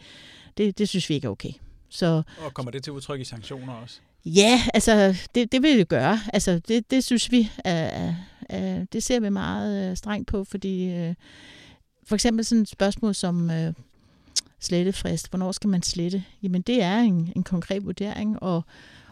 det, 0.56 0.78
det 0.78 0.88
synes 0.88 1.08
vi 1.08 1.14
ikke 1.14 1.26
er 1.26 1.30
okay. 1.30 1.52
Så, 1.88 2.22
og 2.44 2.54
kommer 2.54 2.72
det 2.72 2.82
til 2.84 2.92
udtryk 2.92 3.20
i 3.20 3.24
sanktioner 3.24 3.72
også? 3.72 4.00
Ja, 4.24 4.62
altså 4.74 5.16
det, 5.34 5.52
det 5.52 5.62
vil 5.62 5.78
det 5.78 5.88
gøre. 5.88 6.20
Altså 6.32 6.58
det, 6.68 6.90
det 6.90 7.04
synes 7.04 7.30
vi, 7.30 7.50
uh, 7.68 8.08
uh, 8.58 8.84
det 8.92 9.02
ser 9.02 9.20
vi 9.20 9.28
meget 9.28 9.90
uh, 9.90 9.96
strengt 9.96 10.28
på, 10.28 10.44
fordi 10.44 11.08
uh, 11.08 11.14
for 12.06 12.14
eksempel 12.14 12.44
sådan 12.44 12.62
et 12.62 12.68
spørgsmål 12.68 13.14
som, 13.14 13.50
uh, 13.50 13.74
slettefrist. 14.64 15.30
Hvornår 15.30 15.52
skal 15.52 15.70
man 15.70 15.82
slette? 15.82 16.24
Jamen 16.42 16.62
det 16.62 16.82
er 16.82 16.98
en, 16.98 17.32
en 17.36 17.42
konkret 17.42 17.84
vurdering, 17.84 18.42
og, 18.42 18.64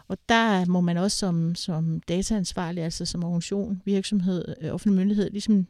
og 0.07 0.17
der 0.29 0.65
må 0.65 0.81
man 0.81 0.97
også 0.97 1.17
som, 1.17 1.55
som 1.55 2.01
dataansvarlig, 2.07 2.83
altså 2.83 3.05
som 3.05 3.23
organisation, 3.23 3.81
virksomhed, 3.85 4.55
øh, 4.61 4.73
offentlig 4.73 4.99
myndighed, 4.99 5.29
ligesom 5.29 5.67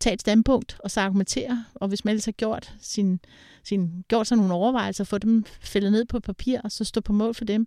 tage 0.00 0.14
et 0.14 0.20
standpunkt 0.20 0.76
og 0.78 0.90
så 0.90 1.00
argumentere. 1.00 1.64
Og 1.74 1.88
hvis 1.88 2.04
man 2.04 2.12
ellers 2.12 2.24
har 2.24 2.32
gjort, 2.32 2.74
sin, 2.80 3.20
sin, 3.64 4.04
gjort 4.08 4.26
sig 4.26 4.36
nogle 4.36 4.54
overvejelser, 4.54 5.04
få 5.04 5.18
dem 5.18 5.44
fældet 5.60 5.92
ned 5.92 6.04
på 6.04 6.20
papir, 6.20 6.60
og 6.64 6.72
så 6.72 6.84
stå 6.84 7.00
på 7.00 7.12
mål 7.12 7.34
for 7.34 7.44
dem. 7.44 7.66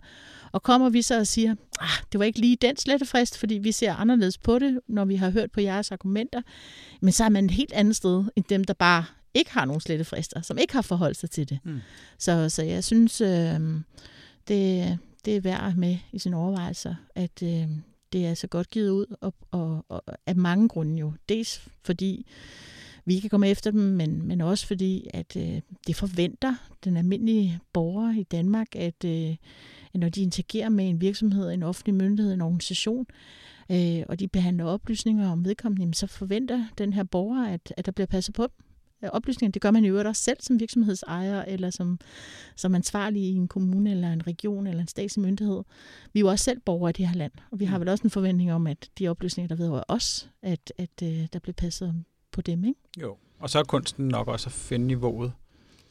Og 0.51 0.63
kommer 0.63 0.89
vi 0.89 1.01
så 1.01 1.19
og 1.19 1.27
siger, 1.27 1.55
ah, 1.79 2.03
det 2.12 2.19
var 2.19 2.25
ikke 2.25 2.39
lige 2.39 2.55
den 2.55 2.77
slettefrist, 2.77 3.38
fordi 3.38 3.55
vi 3.55 3.71
ser 3.71 3.93
anderledes 3.93 4.38
på 4.38 4.59
det, 4.59 4.79
når 4.88 5.05
vi 5.05 5.15
har 5.15 5.29
hørt 5.29 5.51
på 5.51 5.62
jeres 5.62 5.91
argumenter. 5.91 6.41
Men 7.01 7.12
så 7.12 7.23
er 7.23 7.29
man 7.29 7.45
et 7.45 7.51
helt 7.51 7.73
andet 7.73 7.95
sted, 7.95 8.23
end 8.35 8.45
dem, 8.50 8.63
der 8.63 8.73
bare 8.73 9.05
ikke 9.33 9.51
har 9.51 9.65
nogen 9.65 9.81
slettefrister, 9.81 10.41
som 10.41 10.57
ikke 10.57 10.73
har 10.73 10.81
forholdt 10.81 11.17
sig 11.17 11.29
til 11.29 11.49
det. 11.49 11.59
Mm. 11.63 11.79
Så, 12.17 12.49
så 12.49 12.63
jeg 12.63 12.83
synes, 12.83 13.21
øh, 13.21 13.59
det, 14.47 14.99
det 15.25 15.35
er 15.35 15.41
værd 15.41 15.75
med 15.75 15.97
i 16.11 16.19
sine 16.19 16.37
overvejelser, 16.37 16.95
at 17.15 17.43
øh, 17.43 17.67
det 18.13 18.25
er 18.25 18.33
så 18.33 18.47
godt 18.47 18.69
givet 18.69 18.89
ud, 18.89 19.15
og, 19.21 19.33
og, 19.51 19.85
og 19.89 20.03
af 20.25 20.35
mange 20.35 20.69
grunde 20.69 20.99
jo. 20.99 21.13
Dels 21.29 21.67
fordi 21.83 22.27
vi 23.05 23.19
kan 23.19 23.29
komme 23.29 23.49
efter 23.49 23.71
dem, 23.71 23.81
men, 23.81 24.27
men 24.27 24.41
også 24.41 24.67
fordi, 24.67 25.07
at 25.13 25.35
øh, 25.37 25.61
det 25.87 25.95
forventer 25.95 26.55
den 26.83 26.97
almindelige 26.97 27.59
borger 27.73 28.19
i 28.19 28.23
Danmark, 28.23 28.75
at, 28.75 29.05
øh, 29.05 29.35
når 29.93 30.09
de 30.09 30.21
interagerer 30.21 30.69
med 30.69 30.89
en 30.89 31.01
virksomhed, 31.01 31.51
en 31.51 31.63
offentlig 31.63 31.95
myndighed, 31.95 32.33
en 32.33 32.41
organisation, 32.41 33.05
øh, 33.71 34.03
og 34.09 34.19
de 34.19 34.27
behandler 34.27 34.65
oplysninger 34.65 35.29
om 35.29 35.45
vedkommende, 35.45 35.93
så 35.93 36.07
forventer 36.07 36.65
den 36.77 36.93
her 36.93 37.03
borger, 37.03 37.47
at, 37.47 37.73
at 37.77 37.85
der 37.85 37.91
bliver 37.91 38.07
passet 38.07 38.35
på 38.35 38.43
dem 38.43 38.65
oplysninger. 39.10 39.51
Det 39.51 39.62
gør 39.62 39.72
man 39.72 39.86
jo 39.86 40.00
også 40.00 40.24
selv 40.24 40.38
som 40.39 40.60
virksomhedsejer, 40.60 41.45
eller 41.48 41.69
som, 41.69 42.00
som 42.55 42.75
ansvarlig 42.75 43.22
i 43.22 43.33
en 43.33 43.48
kommune, 43.48 43.91
eller 43.91 44.13
en 44.13 44.27
region, 44.27 44.67
eller 44.67 44.81
en 44.81 44.88
statslig 44.88 45.25
myndighed. 45.25 45.63
Vi 46.13 46.19
er 46.19 46.22
jo 46.22 46.27
også 46.27 46.43
selv 46.43 46.60
borgere 46.60 46.89
i 46.89 46.93
det 46.93 47.07
her 47.07 47.15
land, 47.15 47.31
og 47.51 47.60
vi 47.60 47.65
har 47.65 47.77
mm. 47.77 47.81
vel 47.81 47.89
også 47.89 48.03
en 48.03 48.10
forventning 48.10 48.53
om, 48.53 48.67
at 48.67 48.89
de 49.00 49.07
oplysninger, 49.07 49.48
der 49.48 49.55
vedrører 49.55 49.83
os, 49.88 50.29
at, 50.41 50.74
at 50.77 50.89
uh, 51.01 51.07
der 51.33 51.39
bliver 51.39 51.53
passet 51.53 52.03
på 52.31 52.41
dem, 52.41 52.65
ikke? 52.65 52.79
Jo, 53.01 53.17
og 53.39 53.50
så 53.50 53.60
er 53.60 53.63
kunsten 53.63 54.07
nok 54.07 54.27
også 54.27 54.48
at 54.48 54.53
finde 54.53 54.88
niveauet. 54.88 55.31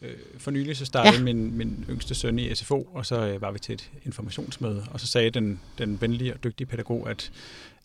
Øh, 0.03 0.17
for 0.39 0.51
nylig 0.51 0.77
så 0.77 0.85
startede 0.85 1.17
ja. 1.17 1.23
min, 1.23 1.57
min 1.57 1.85
yngste 1.91 2.15
søn 2.15 2.39
i 2.39 2.55
SFO, 2.55 2.83
og 2.83 3.07
så 3.07 3.27
øh, 3.27 3.41
var 3.41 3.51
vi 3.51 3.59
til 3.59 3.73
et 3.73 3.91
informationsmøde, 4.03 4.85
og 4.91 5.01
så 5.01 5.07
sagde 5.07 5.31
den, 5.31 5.61
den 5.79 6.01
venlige 6.01 6.35
og 6.35 6.45
dygtige 6.45 6.67
pædagog, 6.67 7.11
at 7.11 7.33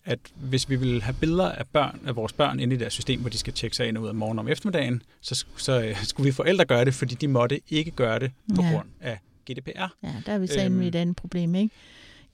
at 0.08 0.20
hvis 0.36 0.70
vi 0.70 0.76
vil 0.76 1.02
have 1.02 1.16
billeder 1.20 1.52
af 1.52 1.68
børn 1.68 2.00
af 2.06 2.16
vores 2.16 2.34
børn 2.34 2.60
inde 2.60 2.76
i 2.76 2.80
deres 2.80 2.94
system, 2.94 3.20
hvor 3.20 3.30
de 3.30 3.38
skal 3.38 3.54
tjekke 3.54 3.76
sig 3.76 3.88
ind 3.88 3.98
og 3.98 4.04
ud 4.04 4.08
af 4.08 4.16
morgen 4.16 4.40
om 4.40 4.48
eftermiddagen, 4.48 5.02
så, 5.22 5.46
så 5.58 5.82
øh, 5.82 6.04
skulle 6.04 6.26
vi 6.26 6.32
forældre 6.32 6.66
gøre 6.66 6.86
det, 6.86 6.94
fordi 6.94 7.16
de 7.16 7.28
måtte 7.28 7.62
ikke 7.70 7.92
gøre 7.92 8.20
det 8.20 8.32
på 8.56 8.62
ja. 8.62 8.72
grund 8.72 8.88
af 9.02 9.20
GDPR. 9.52 9.96
Ja, 10.04 10.14
der 10.26 10.32
er 10.32 10.38
vi 10.38 10.48
så 10.48 10.66
øhm, 10.66 10.82
i 10.82 10.88
et 10.88 10.96
andet 10.96 11.16
problem, 11.16 11.56
ikke? 11.56 11.76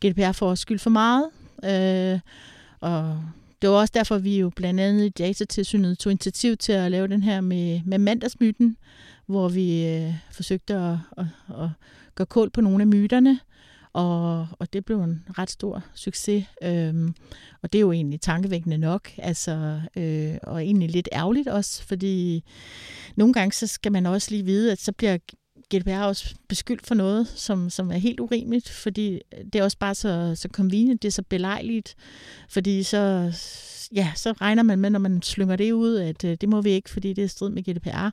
GDPR 0.05 0.31
får 0.31 0.55
skyld 0.55 0.79
for 0.79 0.89
meget, 0.89 1.29
øh, 1.63 2.19
og 2.79 3.23
det 3.61 3.69
var 3.69 3.75
også 3.75 3.91
derfor, 3.95 4.17
vi 4.17 4.39
jo 4.39 4.49
blandt 4.49 4.79
andet 4.79 5.05
i 5.05 5.09
Datatilsynet 5.09 5.99
tog 5.99 6.11
initiativ 6.11 6.57
til 6.57 6.71
at 6.71 6.91
lave 6.91 7.07
den 7.07 7.23
her 7.23 7.41
med, 7.41 7.81
med 7.85 7.97
mandagsmyten, 7.97 8.77
hvor 9.25 9.49
vi 9.49 9.87
øh, 9.87 10.13
forsøgte 10.31 10.75
at, 10.75 10.97
at, 11.17 11.25
at 11.49 11.69
gøre 12.15 12.25
kål 12.25 12.49
på 12.49 12.61
nogle 12.61 12.81
af 12.81 12.87
myterne, 12.87 13.39
og, 13.93 14.47
og 14.59 14.73
det 14.73 14.85
blev 14.85 15.01
en 15.01 15.23
ret 15.38 15.50
stor 15.50 15.83
succes. 15.93 16.45
Øhm, 16.63 17.15
og 17.62 17.73
det 17.73 17.79
er 17.79 17.81
jo 17.81 17.91
egentlig 17.91 18.21
tankevækkende 18.21 18.77
nok, 18.77 19.09
altså, 19.17 19.81
øh, 19.95 20.35
og 20.43 20.63
egentlig 20.63 20.89
lidt 20.89 21.09
ærgerligt 21.12 21.47
også, 21.47 21.83
fordi 21.83 22.43
nogle 23.15 23.33
gange 23.33 23.53
så 23.53 23.67
skal 23.67 23.91
man 23.91 24.05
også 24.05 24.31
lige 24.31 24.45
vide, 24.45 24.71
at 24.71 24.79
så 24.79 24.91
bliver 24.91 25.17
GDPR 25.75 26.03
også 26.03 26.35
beskyldt 26.47 26.88
for 26.88 26.95
noget, 26.95 27.27
som, 27.27 27.69
som 27.69 27.91
er 27.91 27.97
helt 27.97 28.19
urimeligt, 28.19 28.69
fordi 28.69 29.21
det 29.53 29.55
er 29.55 29.63
også 29.63 29.77
bare 29.77 29.95
så, 29.95 30.33
så 30.35 30.47
convenient, 30.51 31.01
det 31.01 31.07
er 31.07 31.12
så 31.12 31.23
belejligt, 31.29 31.95
fordi 32.50 32.83
så, 32.83 33.31
ja, 33.95 34.12
så 34.15 34.31
regner 34.31 34.63
man 34.63 34.79
med, 34.79 34.89
når 34.89 35.00
man 35.00 35.21
slynger 35.21 35.55
det 35.55 35.71
ud, 35.71 35.95
at 35.95 36.23
øh, 36.23 36.38
det 36.41 36.50
må 36.50 36.62
vi 36.62 36.69
ikke, 36.69 36.89
fordi 36.89 37.13
det 37.13 37.23
er 37.23 37.27
strid 37.27 37.50
med 37.50 37.63
GDPR, 37.63 38.09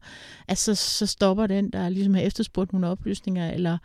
at 0.48 0.58
så, 0.58 0.74
så 0.74 1.06
stopper 1.06 1.46
den, 1.46 1.70
der 1.70 1.88
ligesom 1.88 2.14
har 2.14 2.20
efterspurgt 2.20 2.72
nogle 2.72 2.88
oplysninger, 2.88 3.50
eller 3.50 3.78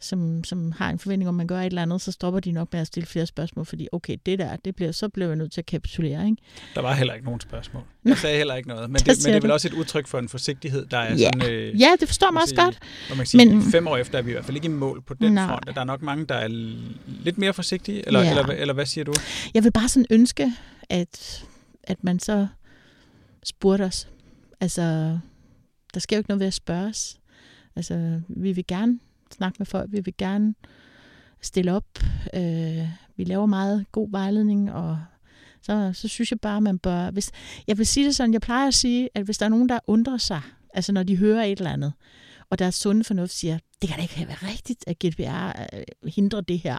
som, 0.00 0.44
som 0.44 0.72
har 0.72 0.90
en 0.90 0.98
forventning 0.98 1.28
om, 1.28 1.34
at 1.34 1.36
man 1.36 1.46
gør 1.46 1.60
et 1.60 1.66
eller 1.66 1.82
andet, 1.82 2.00
så 2.00 2.12
stopper 2.12 2.40
de 2.40 2.52
nok 2.52 2.72
med 2.72 2.80
at 2.80 2.86
stille 2.86 3.06
flere 3.06 3.26
spørgsmål, 3.26 3.66
fordi 3.66 3.88
okay, 3.92 4.16
det 4.26 4.38
der, 4.38 4.56
det 4.56 4.76
bliver, 4.76 4.92
så 4.92 5.08
bliver 5.08 5.28
jeg 5.28 5.36
nødt 5.36 5.52
til 5.52 5.60
at 5.60 5.66
kapitulere. 5.66 6.24
Ikke? 6.24 6.36
Der 6.74 6.80
var 6.80 6.94
heller 6.94 7.14
ikke 7.14 7.24
nogen 7.24 7.40
spørgsmål. 7.40 7.82
Jeg 8.04 8.18
sagde 8.18 8.36
heller 8.36 8.54
ikke 8.54 8.68
noget, 8.68 8.90
men 8.90 8.94
det, 8.98 9.06
men 9.06 9.32
det 9.32 9.36
er 9.36 9.40
vel 9.40 9.50
også 9.50 9.68
et 9.68 9.74
udtryk 9.74 10.06
for 10.06 10.18
en 10.18 10.28
forsigtighed, 10.28 10.86
der 10.86 10.98
er 10.98 11.14
ja. 11.14 11.30
sådan... 11.34 11.50
Øh, 11.50 11.80
ja, 11.80 11.90
det 12.00 12.08
forstår 12.08 12.30
man 12.30 12.42
også 12.42 12.54
godt. 12.54 12.78
Når 13.08 13.16
man 13.16 13.26
sige, 13.26 13.46
men, 13.46 13.62
fem 13.62 13.86
år 13.86 13.96
efter 13.96 14.18
er 14.18 14.22
vi 14.22 14.30
i 14.30 14.32
hvert 14.32 14.44
fald 14.44 14.56
ikke 14.56 14.66
i 14.66 14.70
mål 14.70 15.02
på 15.02 15.14
den 15.14 15.32
nej. 15.32 15.46
front. 15.46 15.66
Der 15.74 15.80
er 15.80 15.84
nok 15.84 16.02
mange, 16.02 16.26
der 16.26 16.34
er 16.34 16.48
lidt 17.06 17.38
mere 17.38 17.52
forsigtige, 17.52 18.06
eller, 18.06 18.20
ja. 18.20 18.30
eller, 18.30 18.42
eller, 18.42 18.54
eller 18.54 18.74
hvad 18.74 18.86
siger 18.86 19.04
du? 19.04 19.12
Jeg 19.54 19.64
vil 19.64 19.72
bare 19.72 19.88
sådan 19.88 20.06
ønske, 20.10 20.52
at, 20.88 21.44
at 21.82 22.04
man 22.04 22.20
så 22.20 22.46
spurgte 23.44 23.82
os. 23.82 24.08
Altså, 24.60 25.18
der 25.94 26.00
sker 26.00 26.16
jo 26.16 26.18
ikke 26.18 26.30
noget 26.30 26.40
ved 26.40 26.46
at 26.46 26.54
spørge 26.54 26.86
os. 26.86 27.18
Altså, 27.76 28.20
vi 28.28 28.52
vil 28.52 28.66
gerne 28.66 28.98
snakke 29.34 29.56
med 29.58 29.66
folk, 29.66 29.92
vi 29.92 30.00
vil 30.00 30.14
gerne 30.18 30.54
stille 31.40 31.72
op. 31.72 31.98
Øh, 32.34 32.88
vi 33.16 33.24
laver 33.24 33.46
meget 33.46 33.86
god 33.92 34.10
vejledning, 34.10 34.72
og 34.72 34.98
så, 35.62 35.90
så 35.94 36.08
synes 36.08 36.30
jeg 36.30 36.40
bare, 36.40 36.60
man 36.60 36.78
bør... 36.78 37.10
Hvis, 37.10 37.30
jeg 37.66 37.78
vil 37.78 37.86
sige 37.86 38.06
det 38.06 38.16
sådan, 38.16 38.32
jeg 38.32 38.40
plejer 38.40 38.68
at 38.68 38.74
sige, 38.74 39.08
at 39.14 39.24
hvis 39.24 39.38
der 39.38 39.46
er 39.46 39.50
nogen, 39.50 39.68
der 39.68 39.78
undrer 39.86 40.16
sig, 40.16 40.40
altså 40.74 40.92
når 40.92 41.02
de 41.02 41.16
hører 41.16 41.44
et 41.44 41.58
eller 41.58 41.72
andet, 41.72 41.92
og 42.50 42.58
deres 42.58 42.74
sunde 42.74 43.04
fornuft 43.04 43.32
siger, 43.32 43.58
det 43.82 43.88
kan 43.88 43.98
da 43.98 44.02
ikke 44.02 44.28
være 44.28 44.50
rigtigt, 44.50 44.84
at 44.86 44.98
GDPR 44.98 45.62
øh, 45.74 46.12
hindrer 46.14 46.40
det 46.40 46.58
her. 46.58 46.78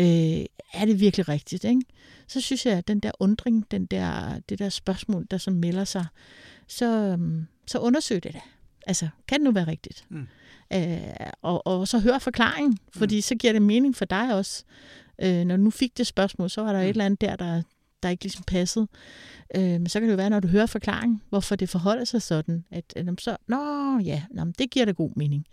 Øh, 0.00 0.46
er 0.74 0.84
det 0.86 1.00
virkelig 1.00 1.28
rigtigt? 1.28 1.64
Ikke? 1.64 1.82
Så 2.28 2.40
synes 2.40 2.66
jeg, 2.66 2.78
at 2.78 2.88
den 2.88 3.00
der 3.00 3.10
undring, 3.20 3.70
den 3.70 3.86
der, 3.86 4.38
det 4.48 4.58
der 4.58 4.68
spørgsmål, 4.68 5.26
der 5.30 5.38
som 5.38 5.54
melder 5.54 5.84
sig, 5.84 6.06
så, 6.68 6.86
øhm, 6.86 7.46
så 7.66 7.78
undersøg 7.78 8.22
det 8.22 8.34
da. 8.34 8.40
Altså, 8.86 9.08
kan 9.28 9.38
det 9.38 9.44
nu 9.44 9.50
være 9.50 9.66
rigtigt? 9.66 10.04
Mm. 10.08 10.26
Øh, 10.74 10.98
og, 11.42 11.66
og 11.66 11.88
så 11.88 11.98
hør 11.98 12.18
forklaringen, 12.18 12.78
fordi 12.90 13.16
mm. 13.16 13.22
så 13.22 13.34
giver 13.34 13.52
det 13.52 13.62
mening 13.62 13.96
for 13.96 14.04
dig 14.04 14.34
også. 14.34 14.64
Øh, 15.22 15.44
når 15.44 15.56
du 15.56 15.62
nu 15.62 15.70
fik 15.70 15.98
det 15.98 16.06
spørgsmål, 16.06 16.50
så 16.50 16.62
var 16.62 16.72
der 16.72 16.78
mm. 16.78 16.84
et 16.84 16.88
eller 16.88 17.04
andet 17.04 17.20
der, 17.20 17.36
der, 17.36 17.62
der 18.02 18.08
ikke 18.08 18.24
ligesom 18.24 18.44
passede. 18.44 18.88
Øh, 19.56 19.62
men 19.62 19.86
så 19.86 20.00
kan 20.00 20.08
det 20.08 20.12
jo 20.12 20.16
være, 20.16 20.30
når 20.30 20.40
du 20.40 20.48
hører 20.48 20.66
forklaringen, 20.66 21.22
hvorfor 21.28 21.56
det 21.56 21.68
forholder 21.68 22.04
sig 22.04 22.22
sådan, 22.22 22.64
at, 22.70 22.92
at 22.96 23.06
så, 23.18 23.36
nå 23.46 23.98
ja, 23.98 24.22
nå, 24.30 24.44
det 24.58 24.70
giver 24.70 24.84
da 24.84 24.92
god 24.92 25.10
mening. 25.16 25.46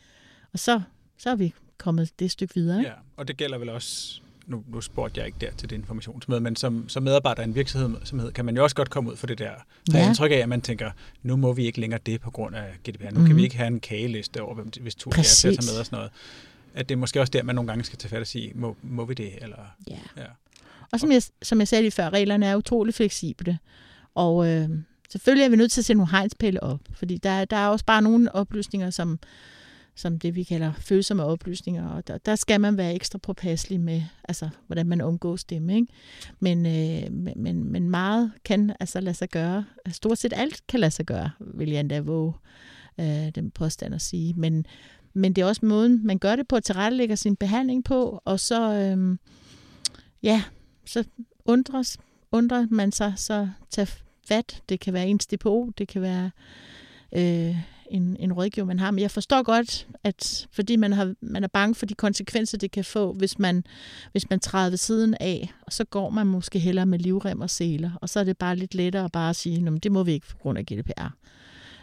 Og 0.53 0.59
så, 0.59 0.81
så 1.17 1.29
er 1.29 1.35
vi 1.35 1.53
kommet 1.77 2.19
det 2.19 2.31
stykke 2.31 2.55
videre. 2.55 2.79
Ikke? 2.79 2.89
Ja, 2.89 2.95
og 3.17 3.27
det 3.27 3.37
gælder 3.37 3.57
vel 3.57 3.69
også 3.69 4.21
nu, 4.49 4.63
nu 4.67 4.81
spurgte 4.81 5.19
jeg 5.19 5.27
ikke 5.27 5.37
der 5.41 5.51
til 5.57 5.69
det 5.69 5.75
informationsmøde, 5.75 6.41
men 6.41 6.55
som, 6.55 6.89
som 6.89 7.03
medarbejder 7.03 7.41
i 7.41 7.45
en 7.45 7.55
virksomhed, 7.55 8.31
kan 8.31 8.45
man 8.45 8.55
jo 8.55 8.63
også 8.63 8.75
godt 8.75 8.89
komme 8.89 9.11
ud 9.11 9.15
for 9.15 9.27
det 9.27 9.39
der. 9.39 9.51
Så 9.85 9.91
ja. 9.93 9.97
jeg 9.97 10.07
indtryk 10.07 10.31
af, 10.31 10.35
at 10.35 10.49
man 10.49 10.61
tænker, 10.61 10.91
nu 11.23 11.35
må 11.35 11.53
vi 11.53 11.65
ikke 11.65 11.79
længere 11.79 11.99
det 12.05 12.21
på 12.21 12.31
grund 12.31 12.55
af 12.55 12.77
GDPR. 12.89 13.03
Nu 13.03 13.09
mm. 13.09 13.15
kan 13.15 13.25
vi 13.25 13.33
mhm. 13.33 13.39
ikke 13.39 13.57
have 13.57 13.67
en 13.67 13.79
kageliste 13.79 14.41
over, 14.41 14.79
hvis 14.81 14.95
to 14.95 15.09
er 15.09 15.13
til 15.13 15.47
at 15.47 15.59
tage 15.59 15.71
med 15.71 15.79
og 15.79 15.85
sådan 15.85 15.97
noget. 15.97 16.11
At 16.73 16.89
det 16.89 16.95
er 16.95 16.99
måske 16.99 17.21
også 17.21 17.31
der, 17.31 17.43
man 17.43 17.55
nogle 17.55 17.67
gange 17.67 17.83
skal 17.83 17.99
tage 17.99 18.09
fat 18.09 18.21
og 18.21 18.27
sige, 18.27 18.51
må, 18.55 18.77
må 18.81 19.05
vi 19.05 19.13
det? 19.13 19.31
Eller, 19.41 19.75
ja. 19.89 19.97
ja. 20.17 20.25
Og 20.91 20.99
som 20.99 21.11
jeg, 21.11 21.21
som 21.41 21.59
jeg 21.59 21.67
sagde 21.67 21.81
lige 21.81 21.91
før, 21.91 22.09
reglerne 22.09 22.45
er 22.45 22.55
utrolig 22.55 22.93
fleksible. 22.93 23.59
Og 24.15 24.47
øh, 24.47 24.69
selvfølgelig 25.09 25.45
er 25.45 25.49
vi 25.49 25.55
nødt 25.55 25.71
til 25.71 25.81
at 25.81 25.85
sætte 25.85 25.97
nogle 25.97 26.11
hegnspæle 26.11 26.63
op, 26.63 26.79
fordi 26.93 27.17
der, 27.17 27.45
der 27.45 27.57
er 27.57 27.67
også 27.67 27.85
bare 27.85 28.01
nogle 28.01 28.35
oplysninger, 28.35 28.89
som, 28.89 29.19
som 29.99 30.19
det 30.19 30.35
vi 30.35 30.43
kalder 30.43 30.73
følsomme 30.73 31.23
oplysninger, 31.23 31.87
og 31.87 32.07
der, 32.07 32.17
der 32.17 32.35
skal 32.35 32.61
man 32.61 32.77
være 32.77 32.95
ekstra 32.95 33.19
påpasselig 33.19 33.79
med, 33.79 34.03
altså, 34.27 34.49
hvordan 34.67 34.87
man 34.87 35.01
omgås 35.01 35.43
dem. 35.43 35.69
Ikke? 35.69 35.87
Men, 36.39 36.65
øh, 36.65 37.11
men, 37.35 37.71
men 37.71 37.89
meget 37.89 38.31
kan 38.45 38.75
altså 38.79 38.99
lade 38.99 39.15
sig 39.15 39.29
gøre. 39.29 39.65
Altså, 39.85 39.97
stort 39.97 40.17
set 40.17 40.33
alt 40.35 40.67
kan 40.67 40.79
lade 40.79 40.91
sig 40.91 41.05
gøre, 41.05 41.29
vil 41.39 41.69
jeg 41.69 41.79
endda 41.79 41.99
våge 41.99 42.33
øh, 42.99 43.29
den 43.35 43.51
påstand 43.51 43.95
at 43.95 44.01
sige. 44.01 44.33
Men, 44.33 44.65
men 45.13 45.33
det 45.33 45.41
er 45.41 45.45
også 45.45 45.65
måden, 45.65 46.07
man 46.07 46.19
gør 46.19 46.35
det 46.35 46.47
på, 46.47 46.55
at 46.55 46.63
tilrettelægger 46.63 47.15
sin 47.15 47.35
behandling 47.35 47.83
på, 47.83 48.21
og 48.25 48.39
så, 48.39 48.73
øh, 48.73 49.17
ja, 50.23 50.43
så 50.85 51.03
undres, 51.45 51.97
undrer 52.31 52.67
man 52.69 52.91
sig, 52.91 53.13
så 53.17 53.49
tager 53.69 53.95
fat. 54.27 54.61
Det 54.69 54.79
kan 54.79 54.93
være 54.93 55.07
ens 55.07 55.27
depot, 55.27 55.77
det 55.77 55.87
kan 55.87 56.01
være 56.01 56.31
øh, 57.15 57.55
en, 57.89 58.17
en 58.19 58.33
rådgiver, 58.33 58.65
man 58.65 58.79
har. 58.79 58.91
Men 58.91 58.99
jeg 58.99 59.11
forstår 59.11 59.43
godt, 59.43 59.87
at 60.03 60.47
fordi 60.51 60.75
man, 60.75 60.93
har, 60.93 61.13
man 61.21 61.43
er 61.43 61.47
bange 61.47 61.75
for 61.75 61.85
de 61.85 61.93
konsekvenser, 61.93 62.57
det 62.57 62.71
kan 62.71 62.85
få, 62.85 63.13
hvis 63.13 63.39
man, 63.39 63.63
hvis 64.11 64.29
man 64.29 64.39
træder 64.39 64.69
ved 64.69 64.77
siden 64.77 65.15
af, 65.19 65.53
og 65.61 65.73
så 65.73 65.83
går 65.83 66.09
man 66.09 66.27
måske 66.27 66.59
hellere 66.59 66.85
med 66.85 66.99
livrem 66.99 67.41
og 67.41 67.49
seler, 67.49 67.91
og 68.01 68.09
så 68.09 68.19
er 68.19 68.23
det 68.23 68.37
bare 68.37 68.55
lidt 68.55 68.75
lettere 68.75 69.09
bare 69.09 69.29
at 69.29 69.35
sige, 69.35 69.67
at 69.67 69.83
det 69.83 69.91
må 69.91 70.03
vi 70.03 70.11
ikke 70.11 70.27
på 70.27 70.37
grund 70.37 70.57
af 70.57 70.65
GDPR. 70.65 71.07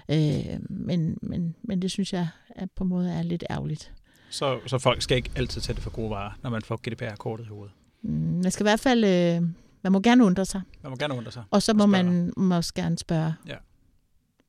Øh, 0.09 0.61
men, 0.71 1.19
men, 1.23 1.55
men 1.63 1.83
det 1.83 1.91
synes 1.91 2.13
jeg 2.13 2.29
at 2.49 2.71
på 2.71 2.85
en 2.85 2.91
måde 2.91 3.13
er 3.13 3.23
lidt 3.23 3.45
ærgerligt. 3.51 3.93
Så, 4.31 4.59
så 4.67 4.79
folk 4.79 5.03
skal 5.03 5.17
ikke 5.17 5.31
altid 5.37 5.61
tage 5.61 5.75
det 5.75 5.83
for 5.83 5.91
gode 5.91 6.11
varer, 6.11 6.33
når 6.43 6.51
man 6.51 6.63
får 6.63 6.81
GDPR-kortet 6.89 7.45
i 7.45 7.49
hovedet? 7.49 7.75
Mm, 8.03 8.11
man 8.43 8.51
skal 8.51 8.65
i 8.65 8.69
hvert 8.69 8.81
fald... 8.81 9.05
Øh, 9.05 9.49
man 9.83 9.93
må 9.93 10.01
gerne 10.01 10.25
undre 10.25 10.45
sig. 10.45 10.61
Man 10.83 10.91
må 10.91 10.97
gerne 10.97 11.15
undre 11.15 11.33
sig. 11.33 11.43
Og 11.51 11.63
så 11.63 11.75
må 11.75 11.87
man 11.87 12.33
må 12.37 12.57
også 12.57 12.75
gerne 12.75 12.99
spørge. 12.99 13.35
Ja. 13.47 13.55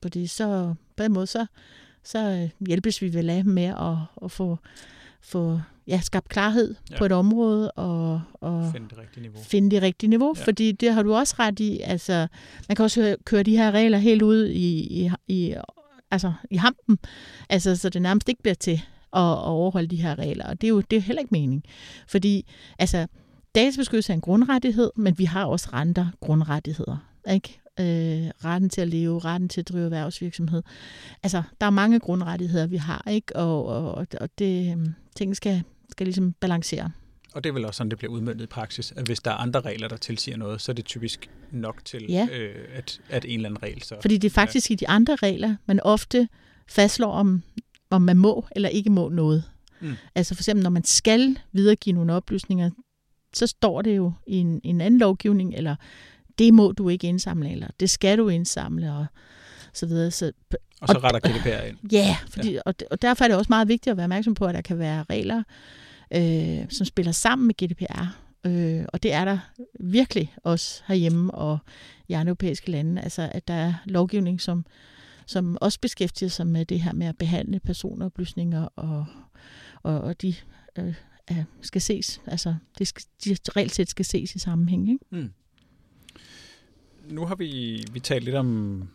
Fordi 0.02 0.26
så 0.26 0.74
på 0.96 1.02
den 1.02 1.12
måde, 1.12 1.26
så, 1.26 1.46
så 2.04 2.18
øh, 2.18 2.66
hjælpes 2.66 3.02
vi 3.02 3.14
vel 3.14 3.30
af 3.30 3.44
med 3.44 3.64
at, 3.64 4.24
at 4.24 4.30
få, 4.30 4.58
få 5.20 5.60
ja, 5.86 6.00
skabt 6.00 6.28
klarhed 6.28 6.74
ja. 6.90 6.98
på 6.98 7.04
et 7.04 7.12
område 7.12 7.70
og, 7.70 8.22
og 8.34 8.72
finde 8.72 8.88
det 8.88 8.98
rigtige 8.98 9.22
niveau. 9.22 9.42
Finde 9.42 9.70
det 9.70 9.82
rigtige 9.82 10.10
niveau, 10.10 10.34
ja. 10.36 10.44
fordi 10.44 10.72
det 10.72 10.92
har 10.92 11.02
du 11.02 11.14
også 11.14 11.34
ret 11.38 11.60
i. 11.60 11.80
Altså, 11.80 12.28
man 12.68 12.76
kan 12.76 12.82
også 12.82 13.16
køre 13.24 13.42
de 13.42 13.56
her 13.56 13.70
regler 13.70 13.98
helt 13.98 14.22
ud 14.22 14.46
i, 14.46 15.04
i, 15.04 15.10
i, 15.28 15.54
altså, 16.10 16.32
i 16.50 16.56
hampen, 16.56 16.98
altså, 17.48 17.76
så 17.76 17.88
det 17.88 18.02
nærmest 18.02 18.28
ikke 18.28 18.42
bliver 18.42 18.54
til 18.54 18.82
at, 19.12 19.22
at 19.22 19.44
overholde 19.44 19.88
de 19.88 20.02
her 20.02 20.18
regler. 20.18 20.46
Og 20.46 20.60
det 20.60 20.66
er 20.66 20.68
jo 20.68 20.80
det 20.80 20.96
er 20.96 21.00
heller 21.00 21.20
ikke 21.20 21.32
mening. 21.32 21.62
Fordi 22.08 22.46
altså, 22.78 23.06
databeskyttelse 23.54 24.12
er 24.12 24.14
en 24.14 24.20
grundrettighed, 24.20 24.90
men 24.96 25.18
vi 25.18 25.24
har 25.24 25.44
også 25.44 25.68
andre 25.72 26.12
grundrettigheder. 26.20 26.96
Ikke? 27.30 27.60
Øh, 27.80 28.30
retten 28.44 28.70
til 28.70 28.80
at 28.80 28.88
leve, 28.88 29.18
retten 29.18 29.48
til 29.48 29.60
at 29.60 29.68
drive 29.68 29.84
erhvervsvirksomhed. 29.84 30.62
Altså, 31.22 31.42
der 31.60 31.66
er 31.66 31.70
mange 31.70 32.00
grundrettigheder, 32.00 32.66
vi 32.66 32.76
har, 32.76 33.08
ikke? 33.10 33.36
Og, 33.36 33.66
og, 33.66 34.06
og 34.20 34.28
det, 34.38 34.72
øhm, 34.72 34.94
ting 35.16 35.36
skal, 35.36 35.62
skal 35.90 36.06
ligesom 36.06 36.32
balancere. 36.32 36.90
Og 37.32 37.44
det 37.44 37.50
er 37.50 37.54
vel 37.54 37.64
også 37.64 37.78
sådan, 37.78 37.90
det 37.90 37.98
bliver 37.98 38.12
udmøntet 38.12 38.44
i 38.44 38.46
praksis, 38.46 38.92
at 38.96 39.06
hvis 39.06 39.20
der 39.20 39.30
er 39.30 39.34
andre 39.34 39.60
regler, 39.60 39.88
der 39.88 39.96
tilsiger 39.96 40.36
noget, 40.36 40.60
så 40.60 40.72
er 40.72 40.74
det 40.74 40.84
typisk 40.84 41.30
nok 41.50 41.84
til, 41.84 42.04
ja. 42.08 42.28
øh, 42.32 42.64
at, 42.74 43.00
at 43.08 43.24
en 43.24 43.30
eller 43.30 43.48
anden 43.48 43.62
regel 43.62 43.82
så... 43.82 43.96
Fordi 44.00 44.16
det 44.16 44.28
er 44.28 44.34
faktisk 44.34 44.70
ja. 44.70 44.72
i 44.72 44.76
de 44.76 44.88
andre 44.88 45.16
regler, 45.16 45.56
man 45.66 45.80
ofte 45.80 46.28
fastslår, 46.68 47.12
om, 47.12 47.42
om 47.90 48.02
man 48.02 48.16
må 48.16 48.46
eller 48.50 48.68
ikke 48.68 48.90
må 48.90 49.08
noget. 49.08 49.44
Mm. 49.80 49.94
Altså 50.14 50.34
for 50.34 50.40
eksempel, 50.40 50.62
når 50.62 50.70
man 50.70 50.84
skal 50.84 51.38
videregive 51.52 51.94
nogle 51.94 52.12
oplysninger, 52.12 52.70
så 53.34 53.46
står 53.46 53.82
det 53.82 53.96
jo 53.96 54.12
i 54.26 54.36
en, 54.36 54.60
en 54.64 54.80
anden 54.80 55.00
lovgivning, 55.00 55.54
eller 55.54 55.76
det 56.38 56.54
må 56.54 56.72
du 56.72 56.88
ikke 56.88 57.06
indsamle, 57.06 57.52
eller 57.52 57.68
det 57.80 57.90
skal 57.90 58.18
du 58.18 58.28
indsamle, 58.28 58.92
og 58.92 59.06
så 59.72 59.86
videre. 59.86 60.10
Så, 60.10 60.32
og 60.80 60.88
så 60.88 60.98
retter 60.98 61.20
GDPR 61.20 61.62
ind. 61.62 61.92
Ja, 61.92 62.16
fordi, 62.28 62.52
ja. 62.52 62.60
Og, 62.66 62.74
og 62.90 63.02
derfor 63.02 63.24
er 63.24 63.28
det 63.28 63.36
også 63.36 63.48
meget 63.48 63.68
vigtigt 63.68 63.90
at 63.90 63.96
være 63.96 64.04
opmærksom 64.04 64.34
på, 64.34 64.46
at 64.46 64.54
der 64.54 64.60
kan 64.60 64.78
være 64.78 65.04
regler, 65.10 65.42
øh, 66.14 66.70
som 66.70 66.86
spiller 66.86 67.12
sammen 67.12 67.46
med 67.46 67.54
GDPR. 67.54 68.02
Øh, 68.46 68.84
og 68.92 69.02
det 69.02 69.12
er 69.12 69.24
der 69.24 69.38
virkelig 69.80 70.34
også 70.44 70.82
herhjemme 70.86 71.34
og 71.34 71.58
i 72.08 72.12
andre 72.12 72.30
europæiske 72.30 72.70
lande. 72.70 73.02
Altså, 73.02 73.28
at 73.32 73.48
der 73.48 73.54
er 73.54 73.74
lovgivning, 73.84 74.40
som, 74.40 74.66
som 75.26 75.58
også 75.60 75.80
beskæftiger 75.80 76.30
sig 76.30 76.46
med 76.46 76.64
det 76.64 76.80
her 76.80 76.92
med 76.92 77.06
at 77.06 77.18
behandle 77.18 77.60
personoplysninger, 77.60 78.68
og, 78.76 79.06
og, 79.82 80.00
og 80.00 80.22
de 80.22 80.34
øh, 80.78 80.94
skal 81.60 81.80
ses, 81.80 82.20
altså 82.26 82.54
det 82.78 82.88
skal, 82.88 83.04
de 83.24 83.36
reelt 83.56 83.74
set 83.74 83.90
skal 83.90 84.04
ses 84.04 84.34
i 84.34 84.38
sammenhæng. 84.38 84.90
Ikke? 84.90 85.04
Mm 85.10 85.32
nu 87.10 87.26
har 87.26 87.34
vi, 87.34 87.84
vi 87.92 88.00
talt 88.00 88.24
lidt 88.24 88.36
om, 88.36 88.88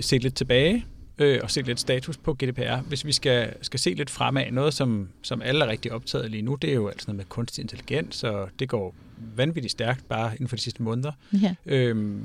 set 0.00 0.22
lidt 0.22 0.34
tilbage 0.34 0.86
øh, 1.20 1.40
og 1.42 1.50
set 1.50 1.66
lidt 1.66 1.80
status 1.80 2.16
på 2.16 2.34
GDPR. 2.34 2.76
Hvis 2.76 3.04
vi 3.04 3.12
skal, 3.12 3.54
skal 3.62 3.80
se 3.80 3.94
lidt 3.94 4.10
fremad, 4.10 4.50
noget 4.50 4.74
som, 4.74 5.08
som 5.22 5.42
alle 5.42 5.64
er 5.64 5.68
rigtig 5.68 5.92
optaget 5.92 6.30
lige 6.30 6.42
nu, 6.42 6.54
det 6.54 6.70
er 6.70 6.74
jo 6.74 6.88
altså 6.88 7.04
noget 7.08 7.16
med 7.16 7.24
kunstig 7.24 7.62
intelligens, 7.62 8.24
og 8.24 8.48
det 8.58 8.68
går 8.68 8.94
vanvittigt 9.36 9.72
stærkt 9.72 10.08
bare 10.08 10.32
inden 10.32 10.48
for 10.48 10.56
de 10.56 10.62
sidste 10.62 10.82
måneder. 10.82 11.12
Ja. 11.42 11.54
Øhm, 11.66 12.22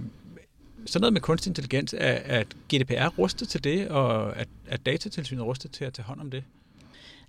så 0.85 0.99
noget 0.99 1.13
med 1.13 1.21
kunstig 1.21 1.49
intelligens, 1.49 1.95
er, 1.97 2.39
at 2.39 2.47
GDPR 2.73 3.07
rustet 3.07 3.47
til 3.47 3.63
det, 3.63 3.87
og 3.87 4.37
at, 4.37 4.47
at 4.67 4.85
datatilsynet 4.85 5.43
rustet 5.43 5.71
til 5.71 5.85
at 5.85 5.93
tage 5.93 6.05
hånd 6.05 6.21
om 6.21 6.31
det? 6.31 6.43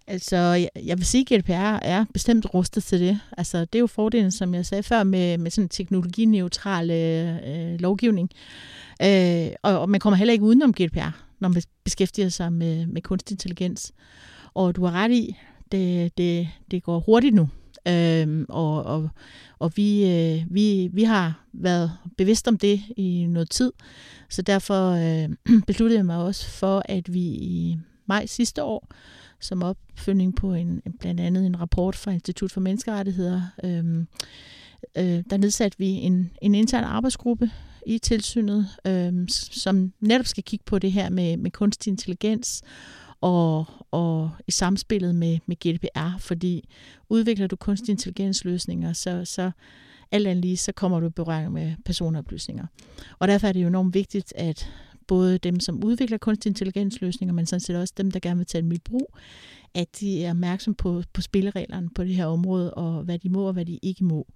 Altså, 0.08 0.36
jeg, 0.36 0.68
jeg 0.84 0.98
vil 0.98 1.06
sige, 1.06 1.34
at 1.34 1.40
GDPR 1.40 1.78
er 1.82 2.04
bestemt 2.12 2.54
rustet 2.54 2.84
til 2.84 3.00
det. 3.00 3.20
Altså, 3.36 3.60
det 3.60 3.74
er 3.74 3.80
jo 3.80 3.86
fordelen, 3.86 4.30
som 4.30 4.54
jeg 4.54 4.66
sagde 4.66 4.82
før, 4.82 5.02
med, 5.02 5.38
med 5.38 5.50
sådan 5.50 5.68
teknologineutral 5.68 6.90
øh, 6.90 7.80
lovgivning. 7.80 8.30
Øh, 9.02 9.48
og, 9.62 9.78
og 9.78 9.90
man 9.90 10.00
kommer 10.00 10.16
heller 10.16 10.32
ikke 10.32 10.44
udenom 10.44 10.72
GDPR, 10.72 11.22
når 11.40 11.48
man 11.48 11.62
beskæftiger 11.84 12.28
sig 12.28 12.52
med, 12.52 12.86
med 12.86 13.02
kunstig 13.02 13.34
intelligens. 13.34 13.92
Og 14.54 14.76
du 14.76 14.84
har 14.84 14.92
ret 14.92 15.12
i, 15.12 15.36
det, 15.72 16.18
det, 16.18 16.48
det 16.70 16.82
går 16.82 17.00
hurtigt 17.00 17.34
nu. 17.34 17.48
Øh, 17.88 18.44
og 18.48 18.84
og, 18.84 19.08
og 19.58 19.72
vi, 19.76 20.10
øh, 20.10 20.44
vi, 20.50 20.90
vi 20.92 21.02
har 21.02 21.44
været 21.52 21.92
bevidst 22.16 22.48
om 22.48 22.58
det 22.58 22.82
i 22.96 23.26
noget 23.28 23.50
tid. 23.50 23.72
Så 24.28 24.42
derfor 24.42 24.90
øh, 24.90 25.28
besluttede 25.66 25.98
jeg 25.98 26.06
mig 26.06 26.16
også 26.16 26.50
for, 26.50 26.82
at 26.84 27.14
vi 27.14 27.20
i 27.20 27.76
maj 28.06 28.26
sidste 28.26 28.62
år 28.62 28.88
som 29.40 29.62
opfølging 29.62 30.36
på 30.36 30.54
en, 30.54 30.82
blandt 31.00 31.20
andet 31.20 31.46
en 31.46 31.60
rapport 31.60 31.96
fra 31.96 32.10
Institut 32.10 32.52
for 32.52 32.60
Menneskerettigheder. 32.60 33.42
Øhm, 33.64 34.06
øh, 34.96 35.24
der 35.30 35.36
nedsatte 35.36 35.78
vi 35.78 35.86
en, 35.86 36.30
en 36.42 36.54
intern 36.54 36.84
arbejdsgruppe 36.84 37.50
i 37.86 37.98
tilsynet, 37.98 38.68
øhm, 38.86 39.28
som 39.28 39.92
netop 40.00 40.26
skal 40.26 40.44
kigge 40.44 40.64
på 40.64 40.78
det 40.78 40.92
her 40.92 41.10
med, 41.10 41.36
med 41.36 41.50
kunstig 41.50 41.90
intelligens 41.90 42.62
og, 43.20 43.64
og 43.90 44.30
i 44.46 44.50
samspillet 44.50 45.14
med, 45.14 45.38
med 45.46 45.56
GDPR, 45.56 46.18
fordi 46.18 46.68
udvikler 47.08 47.46
du 47.46 47.56
kunstig 47.56 47.92
intelligensløsninger, 47.92 48.92
så, 48.92 49.24
så 49.24 49.50
alt 50.12 50.26
andet 50.26 50.44
lige, 50.44 50.56
så 50.56 50.72
kommer 50.72 51.00
du 51.00 51.06
i 51.06 51.10
berøring 51.10 51.52
med 51.52 51.74
personoplysninger. 51.84 52.66
Og 53.18 53.28
derfor 53.28 53.46
er 53.46 53.52
det 53.52 53.62
jo 53.62 53.68
enormt 53.68 53.94
vigtigt, 53.94 54.32
at 54.36 54.70
både 55.06 55.38
dem, 55.38 55.60
som 55.60 55.84
udvikler 55.84 56.18
kunstig 56.18 56.50
intelligensløsninger, 56.50 57.34
men 57.34 57.46
sådan 57.46 57.60
set 57.60 57.76
også 57.76 57.94
dem, 57.96 58.10
der 58.10 58.20
gerne 58.20 58.36
vil 58.36 58.46
tage 58.46 58.62
dem 58.62 58.72
i 58.72 58.78
brug, 58.78 59.16
at 59.74 60.00
de 60.00 60.24
er 60.24 60.30
opmærksom 60.30 60.74
på, 60.74 61.02
på 61.12 61.20
spillereglerne 61.20 61.90
på 61.94 62.04
det 62.04 62.14
her 62.14 62.26
område, 62.26 62.74
og 62.74 63.02
hvad 63.02 63.18
de 63.18 63.28
må 63.28 63.46
og 63.46 63.52
hvad 63.52 63.64
de 63.64 63.78
ikke 63.82 64.04
må. 64.04 64.26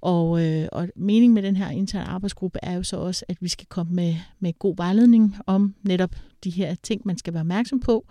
Og, 0.00 0.46
øh, 0.46 0.68
og 0.72 0.88
meningen 0.96 1.34
med 1.34 1.42
den 1.42 1.56
her 1.56 1.70
interne 1.70 2.04
arbejdsgruppe 2.04 2.58
er 2.62 2.74
jo 2.74 2.82
så 2.82 2.96
også, 2.96 3.24
at 3.28 3.36
vi 3.40 3.48
skal 3.48 3.66
komme 3.66 3.92
med, 3.94 4.14
med 4.40 4.58
god 4.58 4.76
vejledning 4.76 5.36
om 5.46 5.74
netop 5.82 6.16
de 6.44 6.50
her 6.50 6.74
ting, 6.82 7.02
man 7.04 7.18
skal 7.18 7.32
være 7.32 7.40
opmærksom 7.40 7.80
på. 7.80 8.06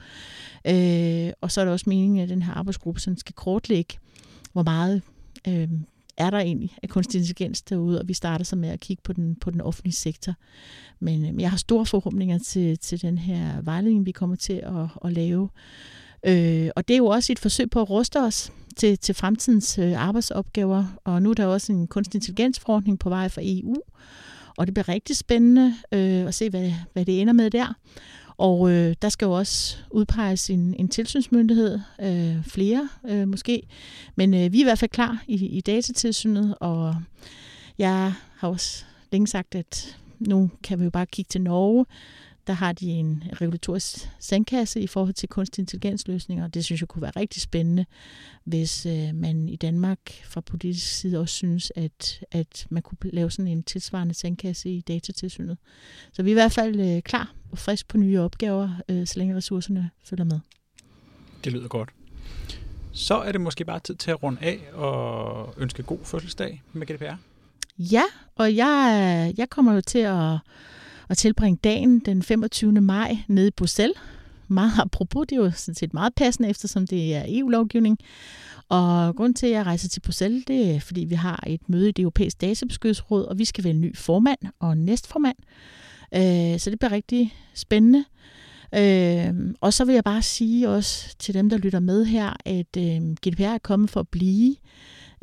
Øh, 0.68 1.32
og 1.42 1.52
så 1.52 1.62
er 1.62 1.66
det 1.66 1.72
også 1.72 1.90
meningen, 1.90 2.20
at 2.20 2.30
den 2.30 2.42
her 2.42 2.54
arbejdsgruppe 2.54 3.02
sådan 3.02 3.18
skal 3.18 3.36
kortlægge, 3.36 3.98
hvor 4.54 4.64
meget 4.64 5.02
øh, 5.48 5.70
er 6.20 6.30
der 6.30 6.40
egentlig 6.40 6.76
af 6.84 6.90
kunstig 6.90 7.20
intelligens 7.20 7.62
derude, 7.62 8.00
og 8.00 8.08
vi 8.08 8.14
starter 8.14 8.46
så 8.46 8.56
med 8.56 8.70
at 8.70 8.80
kigge 8.80 9.04
på 9.04 9.14
den, 9.14 9.36
på 9.36 9.52
den 9.52 9.62
offentlige 9.62 9.94
sektor. 9.94 10.34
Men, 11.00 11.26
øh, 11.26 11.42
jeg 11.42 11.50
har 11.50 11.58
store 11.58 11.86
forhåbninger 11.86 12.38
til, 12.38 12.78
til 12.78 13.02
den 13.02 13.18
her 13.18 13.62
vejledning, 13.62 14.06
vi 14.06 14.12
kommer 14.12 14.36
til 14.36 14.54
at, 14.54 14.88
at 15.06 15.14
lave. 15.14 15.50
Øh, 16.26 16.70
og 16.76 16.88
det 16.88 16.94
er 16.94 16.98
jo 16.98 17.06
også 17.06 17.32
et 17.32 17.40
forsøg 17.40 17.70
på 17.70 17.82
at 17.82 17.90
ruste 17.90 18.20
os 18.20 18.52
til, 18.78 18.98
til 18.98 19.16
fremtidens 19.16 19.78
øh, 19.78 20.08
arbejdsopgaver, 20.08 20.86
og 21.04 21.22
nu 21.22 21.30
er 21.30 21.34
der 21.34 21.46
også 21.46 21.72
en 21.72 21.88
kunstig 21.88 22.18
intelligensforordning 22.18 23.00
på 23.00 23.10
vej 23.10 23.30
fra 23.30 23.42
EU, 23.44 23.76
og 24.58 24.68
det 24.68 24.74
bliver 24.74 24.90
rigtig 24.90 25.18
spændende 25.18 25.76
øh, 25.92 26.28
at 26.28 26.34
se, 26.34 26.50
hvad, 26.50 26.72
hvad 26.94 27.06
det 27.06 27.22
ender 27.22 27.34
med 27.34 27.50
der. 27.50 27.74
Og 28.40 28.72
øh, 28.72 28.96
der 29.02 29.10
skal 29.10 29.26
jo 29.26 29.32
også 29.32 29.78
udpeges 29.92 30.50
en, 30.50 30.76
en 30.80 30.88
tilsynsmyndighed, 30.88 31.80
øh, 32.02 32.44
flere 32.44 32.90
øh, 33.10 33.28
måske. 33.28 33.68
Men 34.16 34.34
øh, 34.34 34.54
vi 34.54 34.58
er 34.58 34.62
i 34.62 34.64
hvert 34.64 34.80
fald 34.80 34.92
klar 34.92 35.24
i, 35.28 35.46
i 35.46 35.62
datatilsynet, 35.62 36.56
og 36.60 36.96
jeg 37.78 38.14
har 38.38 38.48
også 38.48 38.86
længe 39.12 39.28
sagt, 39.28 39.56
at 39.56 39.98
nu 40.20 40.50
kan 40.64 40.80
vi 40.80 40.84
jo 40.84 40.90
bare 40.90 41.06
kigge 41.06 41.30
til 41.30 41.42
Norge 41.42 41.86
der 42.50 42.56
har 42.56 42.74
de 42.74 42.86
en 42.90 43.24
regulatorisk 43.42 44.10
sandkasse 44.20 44.82
i 44.82 44.88
forhold 44.88 45.14
til 45.14 45.30
kunstig 45.30 45.62
intelligensløsninger. 45.62 46.48
Det 46.48 46.66
synes 46.66 46.82
jeg 46.82 46.88
kunne 46.88 47.02
være 47.02 47.12
rigtig 47.16 47.42
spændende, 47.42 47.86
hvis 48.44 48.86
øh, 48.86 49.16
man 49.16 49.50
i 49.50 49.56
Danmark 49.56 50.00
fra 50.24 50.42
politisk 50.42 51.00
side 51.00 51.20
også 51.20 51.36
synes, 51.36 51.72
at, 51.76 52.24
at 52.32 52.68
man 52.70 52.84
kunne 52.84 52.98
lave 53.04 53.32
sådan 53.32 53.48
en 53.48 53.64
tilsvarende 53.64 54.14
sandkasse 54.14 54.70
i 54.70 54.82
datatilsynet. 54.82 55.58
Så 56.14 56.24
vi 56.24 56.30
er 56.30 56.32
i 56.32 56.34
hvert 56.34 56.52
fald 56.52 56.80
øh, 56.80 57.02
klar 57.02 57.34
og 57.52 57.58
frisk 57.58 57.88
på 57.88 57.98
nye 57.98 58.20
opgaver, 58.20 58.70
øh, 58.90 59.08
så 59.08 59.20
længe 59.20 59.36
ressourcerne 59.36 59.90
følger 60.04 60.26
med. 60.26 60.40
Det 61.44 61.54
lyder 61.54 61.68
godt. 61.68 61.90
Så 62.92 63.16
er 63.16 63.32
det 63.32 63.42
måske 63.42 63.66
bare 63.66 63.80
tid 63.80 63.96
til 63.96 64.12
at 64.12 64.24
runde 64.24 64.42
af 64.42 64.60
og 64.74 65.54
ønske 65.58 65.84
god 65.84 66.00
fødselsdag 66.04 66.62
med 66.74 66.88
GDPR. 66.88 67.16
Ja, 67.80 68.04
og 68.36 68.56
jeg, 68.56 69.34
jeg 69.38 69.50
kommer 69.50 69.74
jo 69.74 69.82
til 69.82 70.00
at, 70.00 70.38
at 71.10 71.18
tilbringe 71.18 71.60
dagen 71.64 72.00
den 72.00 72.24
25. 72.24 72.72
maj 72.72 73.18
nede 73.28 73.48
i 73.48 73.52
Bruxelles. 73.52 73.98
Meget 74.48 74.72
apropos, 74.80 75.28
det 75.30 75.36
er 75.36 75.42
jo 75.42 75.52
sådan 75.52 75.76
set 75.76 75.94
meget 75.94 76.16
passende, 76.16 76.50
eftersom 76.50 76.88
det 76.88 77.16
er 77.16 77.24
EU-lovgivning. 77.28 77.98
Og 78.70 79.16
grund 79.16 79.36
til, 79.36 79.46
at 79.46 79.52
jeg 79.52 79.66
rejser 79.66 79.90
til 79.90 80.00
Bruxelles, 80.00 80.44
det 80.48 80.76
er, 80.76 80.80
fordi 80.80 81.04
vi 81.04 81.16
har 81.16 81.44
et 81.48 81.70
møde 81.70 81.90
i 81.90 81.92
det 81.92 82.04
europæiske 82.04 82.38
databeskyttelsesråd, 82.38 83.26
og 83.26 83.38
vi 83.38 83.46
skal 83.46 83.64
vælge 83.64 83.76
en 83.76 83.82
ny 83.82 83.98
formand 83.98 84.40
og 84.60 84.78
næstformand. 84.78 85.38
Øh, 86.16 86.60
så 86.60 86.70
det 86.70 86.80
bliver 86.80 86.92
rigtig 86.92 87.36
spændende. 87.54 88.06
Øh, 88.76 89.54
og 89.62 89.74
så 89.74 89.86
vil 89.86 89.94
jeg 89.94 90.04
bare 90.04 90.22
sige 90.22 90.70
også 90.70 91.16
til 91.20 91.34
dem, 91.34 91.50
der 91.50 91.58
lytter 91.58 91.80
med 91.80 92.06
her, 92.06 92.34
at 92.46 92.78
øh, 92.78 93.02
GDPR 93.28 93.44
er 93.44 93.58
kommet 93.58 93.90
for 93.90 94.00
at 94.00 94.08
blive. 94.08 94.56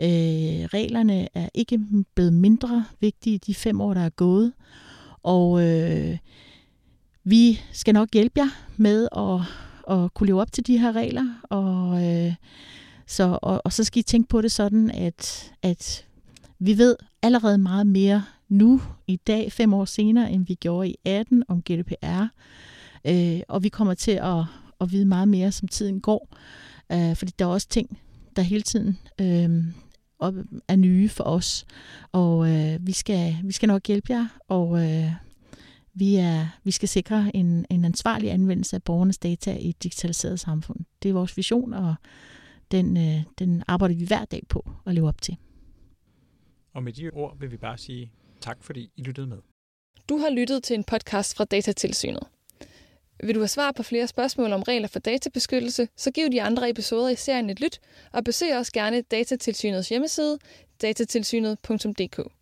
Øh, 0.00 0.64
reglerne 0.74 1.28
er 1.34 1.48
ikke 1.54 1.80
blevet 2.14 2.32
mindre 2.32 2.84
vigtige 3.00 3.38
de 3.38 3.54
fem 3.54 3.80
år, 3.80 3.94
der 3.94 4.00
er 4.00 4.08
gået. 4.10 4.52
Og 5.26 5.62
øh, 5.62 6.18
vi 7.24 7.60
skal 7.72 7.94
nok 7.94 8.08
hjælpe 8.12 8.40
jer 8.40 8.48
med 8.76 9.08
at, 9.16 9.40
at 9.96 10.14
kunne 10.14 10.26
leve 10.26 10.40
op 10.40 10.52
til 10.52 10.66
de 10.66 10.78
her 10.78 10.92
regler. 10.92 11.40
Og, 11.42 12.04
øh, 12.04 12.34
så, 13.06 13.38
og, 13.42 13.62
og 13.64 13.72
så 13.72 13.84
skal 13.84 14.00
I 14.00 14.02
tænke 14.02 14.28
på 14.28 14.40
det 14.40 14.52
sådan, 14.52 14.90
at, 14.90 15.52
at 15.62 16.04
vi 16.58 16.78
ved 16.78 16.96
allerede 17.22 17.58
meget 17.58 17.86
mere 17.86 18.24
nu, 18.48 18.80
i 19.06 19.16
dag, 19.16 19.52
fem 19.52 19.74
år 19.74 19.84
senere, 19.84 20.32
end 20.32 20.46
vi 20.46 20.54
gjorde 20.54 20.88
i 20.88 20.96
18 21.04 21.44
om 21.48 21.62
GDPR. 21.62 22.24
Øh, 23.04 23.40
og 23.48 23.62
vi 23.62 23.68
kommer 23.68 23.94
til 23.94 24.10
at, 24.22 24.44
at 24.80 24.92
vide 24.92 25.04
meget 25.04 25.28
mere, 25.28 25.52
som 25.52 25.68
tiden 25.68 26.00
går. 26.00 26.36
Øh, 26.92 27.16
fordi 27.16 27.32
der 27.38 27.44
er 27.44 27.48
også 27.48 27.68
ting, 27.68 27.98
der 28.36 28.42
hele 28.42 28.62
tiden 28.62 28.98
øh, 29.20 29.64
er 30.68 30.76
nye 30.76 31.08
for 31.08 31.24
os. 31.24 31.66
Og 32.12 32.48
øh, 32.50 32.86
vi, 32.86 32.92
skal, 32.92 33.36
vi 33.44 33.52
skal 33.52 33.66
nok 33.66 33.86
hjælpe 33.86 34.12
jer, 34.12 34.28
og 34.48 34.84
øh, 34.84 35.12
vi, 35.94 36.16
er, 36.16 36.46
vi 36.64 36.70
skal 36.70 36.88
sikre 36.88 37.36
en, 37.36 37.66
en 37.70 37.84
ansvarlig 37.84 38.30
anvendelse 38.30 38.76
af 38.76 38.82
borgernes 38.82 39.18
data 39.18 39.56
i 39.56 39.68
et 39.68 39.82
digitaliseret 39.82 40.40
samfund. 40.40 40.78
Det 41.02 41.08
er 41.08 41.12
vores 41.12 41.36
vision, 41.36 41.74
og 41.74 41.94
den, 42.70 42.96
øh, 42.96 43.22
den 43.38 43.62
arbejder 43.68 43.94
vi 43.94 44.04
hver 44.04 44.24
dag 44.24 44.42
på 44.48 44.70
at 44.86 44.94
leve 44.94 45.08
op 45.08 45.22
til. 45.22 45.36
Og 46.74 46.82
med 46.82 46.92
de 46.92 47.10
ord 47.10 47.38
vil 47.38 47.50
vi 47.50 47.56
bare 47.56 47.78
sige 47.78 48.12
tak, 48.40 48.64
fordi 48.64 48.90
I 48.96 49.02
lyttede 49.02 49.26
med. 49.26 49.38
Du 50.08 50.16
har 50.18 50.30
lyttet 50.30 50.62
til 50.62 50.74
en 50.74 50.84
podcast 50.84 51.36
fra 51.36 51.44
Datatilsynet. 51.44 52.22
Vil 53.22 53.34
du 53.34 53.40
have 53.40 53.48
svar 53.48 53.72
på 53.72 53.82
flere 53.82 54.06
spørgsmål 54.06 54.52
om 54.52 54.62
regler 54.62 54.88
for 54.88 54.98
databeskyttelse, 54.98 55.88
så 55.96 56.10
giv 56.10 56.30
de 56.32 56.42
andre 56.42 56.70
episoder 56.70 57.08
i 57.08 57.16
serien 57.16 57.50
et 57.50 57.60
lyt, 57.60 57.80
og 58.12 58.24
besøg 58.24 58.56
også 58.56 58.72
gerne 58.72 59.00
Datatilsynets 59.00 59.88
hjemmeside, 59.88 60.38
datatilsynet.dk. 60.82 62.35